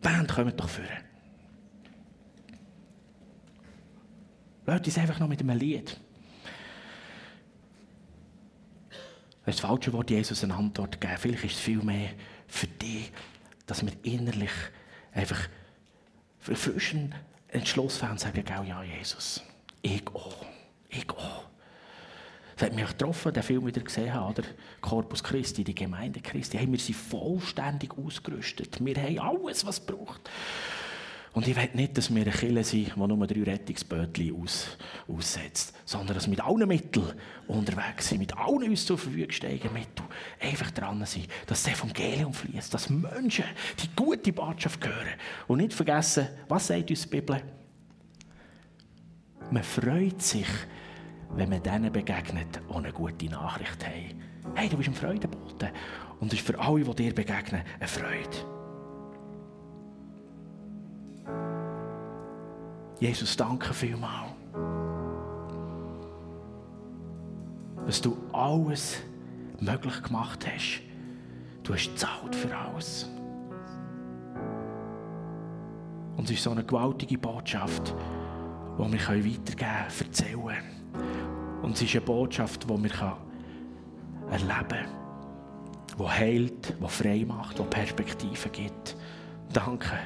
Band, 0.00 0.28
kommt 0.32 0.58
doch 0.58 0.68
führen. 0.68 1.04
Lasst 4.66 4.86
uns 4.86 4.98
einfach 4.98 5.18
noch 5.18 5.28
mit 5.28 5.40
einem 5.40 5.58
Lied. 5.58 5.98
Das 9.44 9.56
ist 9.56 9.64
das 9.64 9.70
falsche 9.70 9.92
Wort, 9.92 10.10
Jesus 10.10 10.44
eine 10.44 10.54
Antwort 10.54 11.00
geben. 11.00 11.16
Vielleicht 11.18 11.44
ist 11.44 11.54
es 11.54 11.60
viel 11.60 11.82
mehr 11.82 12.10
für 12.46 12.66
dich, 12.66 13.10
dass 13.66 13.84
wir 13.84 13.92
innerlich 14.02 14.52
einfach 15.12 15.48
frischen 16.38 17.14
Entschluss 17.48 18.02
haben 18.02 18.12
und 18.12 18.20
sagen, 18.20 18.44
ja, 18.46 18.82
Jesus, 18.82 19.42
ich 19.82 20.06
auch, 20.08 20.46
ich 20.88 21.10
auch. 21.10 21.49
Das 22.60 22.68
hat 22.68 22.76
mich 22.76 22.88
getroffen, 22.88 23.32
den 23.32 23.42
Film 23.42 23.66
wieder 23.66 23.80
gesehen 23.80 24.12
habe, 24.12 24.38
oder? 24.38 24.48
Corpus 24.82 25.24
Christi, 25.24 25.64
die 25.64 25.74
Gemeinde 25.74 26.20
Christi. 26.20 26.58
Hey, 26.58 26.70
wir 26.70 26.78
sind 26.78 26.94
vollständig 26.94 27.96
ausgerüstet. 27.96 28.84
Wir 28.84 28.96
haben 28.96 29.18
alles, 29.18 29.64
was 29.64 29.78
es 29.78 29.86
braucht. 29.86 30.28
Und 31.32 31.48
ich 31.48 31.56
will 31.56 31.70
nicht, 31.72 31.96
dass 31.96 32.14
wir 32.14 32.20
eine 32.20 32.30
Kille 32.30 32.62
sind, 32.62 32.92
die 32.94 32.98
nur 32.98 33.26
drei 33.26 33.42
Rettungsbötchen 33.44 34.42
aus, 34.42 34.76
aussetzt, 35.08 35.74
sondern 35.86 36.14
dass 36.14 36.26
wir 36.26 36.32
mit 36.32 36.42
allen 36.42 36.68
Mitteln 36.68 37.14
unterwegs 37.46 38.10
sind, 38.10 38.18
mit 38.18 38.36
allen 38.36 38.68
uns 38.68 38.84
zur 38.84 38.98
Verfügung 38.98 39.30
stehen 39.30 39.72
Mitteln, 39.72 40.08
einfach 40.38 40.70
dran 40.70 41.02
sind, 41.06 41.28
dass 41.46 41.62
das 41.62 41.72
Evangelium 41.72 42.34
fließt, 42.34 42.74
dass 42.74 42.90
Menschen 42.90 43.46
die 43.82 43.88
gute 43.96 44.34
Botschaft 44.34 44.86
hören. 44.86 45.14
Und 45.46 45.58
nicht 45.58 45.72
vergessen, 45.72 46.28
was 46.46 46.66
sagt 46.66 46.90
uns 46.90 47.04
die 47.04 47.08
Bibel? 47.08 47.40
Man 49.50 49.62
freut 49.62 50.20
sich, 50.20 50.46
wenn 51.34 51.48
man 51.48 51.62
denen 51.62 51.92
begegnet, 51.92 52.60
die 52.68 52.74
eine 52.74 52.92
gute 52.92 53.26
Nachricht 53.26 53.86
haben. 53.86 54.22
Hey, 54.54 54.68
du 54.68 54.76
bist 54.76 54.88
ein 54.88 54.94
Freudenbote. 54.94 55.70
Und 56.18 56.32
es 56.32 56.40
ist 56.40 56.46
für 56.46 56.58
alle, 56.58 56.84
die 56.84 56.94
dir 56.94 57.14
begegnen, 57.14 57.62
eine 57.78 57.88
Freude. 57.88 58.60
Jesus, 63.00 63.34
danke 63.36 63.72
vielmals, 63.72 64.32
dass 67.86 68.00
du 68.02 68.16
alles 68.32 68.98
möglich 69.58 70.02
gemacht 70.02 70.46
hast. 70.46 70.82
Du 71.62 71.72
hast 71.72 71.88
gezahlt 71.88 72.34
für 72.34 72.54
alles. 72.54 73.08
Und 76.16 76.24
es 76.24 76.32
ist 76.32 76.42
so 76.42 76.50
eine 76.50 76.64
gewaltige 76.64 77.16
Botschaft, 77.16 77.94
die 78.78 78.92
wir 78.92 79.00
weitergeben 79.00 79.56
können, 79.56 80.00
erzählen. 80.00 80.79
Und 81.62 81.74
es 81.74 81.82
ist 81.82 81.94
eine 81.94 82.00
Botschaft, 82.02 82.64
die 82.64 82.68
wir 82.68 83.16
erleben 84.30 84.68
können, 84.68 84.88
die 85.98 86.08
heilt, 86.08 86.74
die 86.80 86.88
frei 86.88 87.24
macht, 87.26 87.58
die 87.58 87.62
Perspektiven 87.62 88.52
gibt. 88.52 88.96
Danke. 89.52 89.98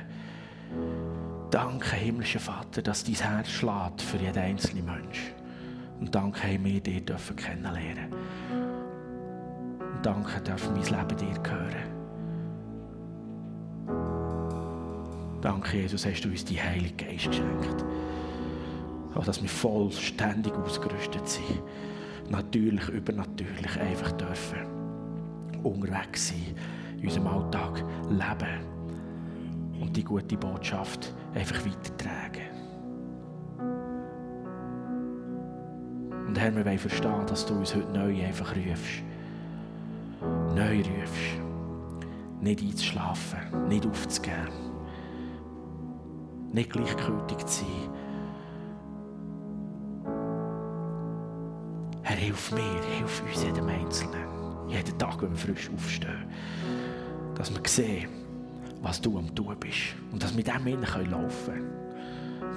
Danke, 1.51 1.97
himmlischer 1.97 2.41
Vater, 2.41 2.83
dass 2.83 3.05
dein 3.05 3.15
Herz 3.15 3.49
schlägt 3.49 4.03
für 4.03 4.17
jeden 4.17 4.39
einzelnen 4.39 4.87
Mensch. 4.87 5.33
Und 6.01 6.15
danke, 6.15 6.43
haben 6.43 6.65
wir 6.65 6.81
dich 6.81 7.05
dürfen 7.05 7.37
kennenlernen. 7.37 8.13
Und 9.79 10.05
danke, 10.05 10.41
darf 10.41 10.69
mein 10.71 10.83
Leben 10.83 11.17
dir 11.17 11.41
gehören. 11.41 11.95
Danke, 15.41 15.77
Jesus, 15.77 16.07
hast 16.07 16.23
du 16.23 16.31
uns 16.31 16.45
die 16.45 16.61
Heilige 16.61 17.05
Geist 17.05 17.27
geschenkt. 17.27 17.85
Auch 19.15 19.25
dass 19.25 19.41
wir 19.43 19.49
vollständig 19.49 20.53
ausgerüstet 20.55 21.29
sind. 21.29 21.63
Natürlich, 22.31 22.89
übernatürlich 22.89 23.81
einfach 23.81 24.13
dürfen 24.13 24.75
unterwegs 26.05 26.29
sein, 26.29 26.55
in 26.99 27.05
unserem 27.05 27.27
Alltag 27.27 27.83
leben 28.09 29.81
und 29.81 29.97
die 29.97 30.05
gute 30.05 30.37
Botschaft 30.37 31.15
einfach 31.35 31.65
weitertragen. 31.65 32.55
Und 36.27 36.39
Herr, 36.39 36.55
wir 36.55 36.65
wollen 36.65 36.79
verstehen, 36.79 37.27
dass 37.27 37.47
du 37.47 37.55
uns 37.55 37.75
heute 37.75 37.93
neu 37.93 38.25
einfach 38.25 38.55
rufst. 38.57 39.03
Neu 40.55 40.79
rufst. 40.79 41.41
Nicht 42.41 42.63
einzuschlafen, 42.63 43.69
nicht 43.69 43.87
aufzugeben. 43.87 44.49
Nicht 46.53 46.71
gleichgültig 46.71 47.39
zu 47.47 47.65
sein. 47.65 47.91
Hilf 52.35 52.53
mir, 52.53 52.83
hilf 52.99 53.23
uns 53.23 53.45
jedem 53.45 53.69
Einzelnen. 53.69 54.27
Jeden 54.69 54.99
Tag, 54.99 55.23
wenn 55.23 55.31
wir 55.31 55.37
frisch 55.37 55.71
aufstehen. 55.73 56.25
Dass 57.37 57.53
wir 57.53 57.61
sehen, 57.67 58.09
was 58.83 59.01
du 59.01 59.19
am 59.19 59.33
tun 59.35 59.57
bist. 59.59 59.95
Und 60.11 60.23
dass 60.23 60.37
wir 60.37 60.39
mit 60.39 60.49
dem 60.49 61.11
laufen 61.11 61.31
können. 61.47 61.71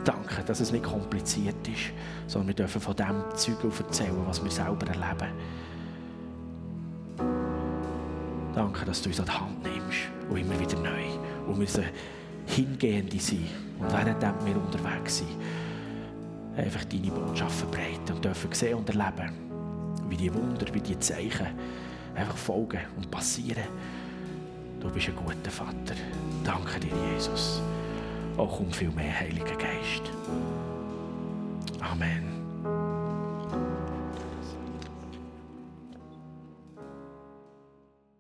Danke, 0.04 0.44
dass 0.46 0.60
es 0.60 0.72
nicht 0.72 0.86
kompliziert 0.86 1.68
ist, 1.68 1.92
sondern 2.28 2.48
wir 2.50 2.56
dürfen 2.56 2.82
von 2.82 2.96
dem 2.96 3.24
Zeug 3.36 3.58
erzählen, 3.64 4.16
was 4.26 4.44
wir 4.44 4.52
selber 4.52 4.88
erleben. 4.88 5.34
Danke, 8.56 8.86
dass 8.86 9.02
du 9.02 9.10
uns 9.10 9.20
an 9.20 9.26
die 9.26 9.32
Hand 9.32 9.64
nimmst 9.64 10.00
und 10.30 10.38
immer 10.38 10.60
wieder 10.60 10.80
neu. 10.80 11.52
Und 11.52 11.60
wir 11.60 11.84
hingehende 12.48 13.20
sind. 13.20 13.48
Und 13.80 13.92
während 13.92 14.22
wir 14.22 14.56
unterwegs 14.56 15.18
sind, 15.18 15.30
einfach 16.56 16.84
deine 16.86 17.12
Botschaft 17.12 17.60
verbreiten 17.60 18.16
und 18.16 18.26
dürfen 18.26 18.52
sehen 18.54 18.76
und 18.76 18.90
erleben, 18.90 19.47
wie 20.10 20.18
die 20.18 20.34
Wunder, 20.34 20.66
wie 20.74 20.82
die 20.82 21.00
Zeichen 21.00 21.48
einfach 22.16 22.38
folgen 22.38 22.82
und 22.96 23.10
passieren. 23.12 23.64
Du 24.80 24.90
bist 24.90 25.08
ein 25.08 25.16
guter 25.16 25.52
Vater. 25.52 25.96
Danke 26.44 26.80
dir, 26.80 26.92
Jesus. 27.14 27.62
Oh, 28.38 28.42
Auch 28.44 28.60
um 28.60 28.72
viel 28.72 28.92
mehr 28.92 29.20
Heiliger 29.20 29.56
Geist. 29.56 30.04
Amen. 31.80 32.37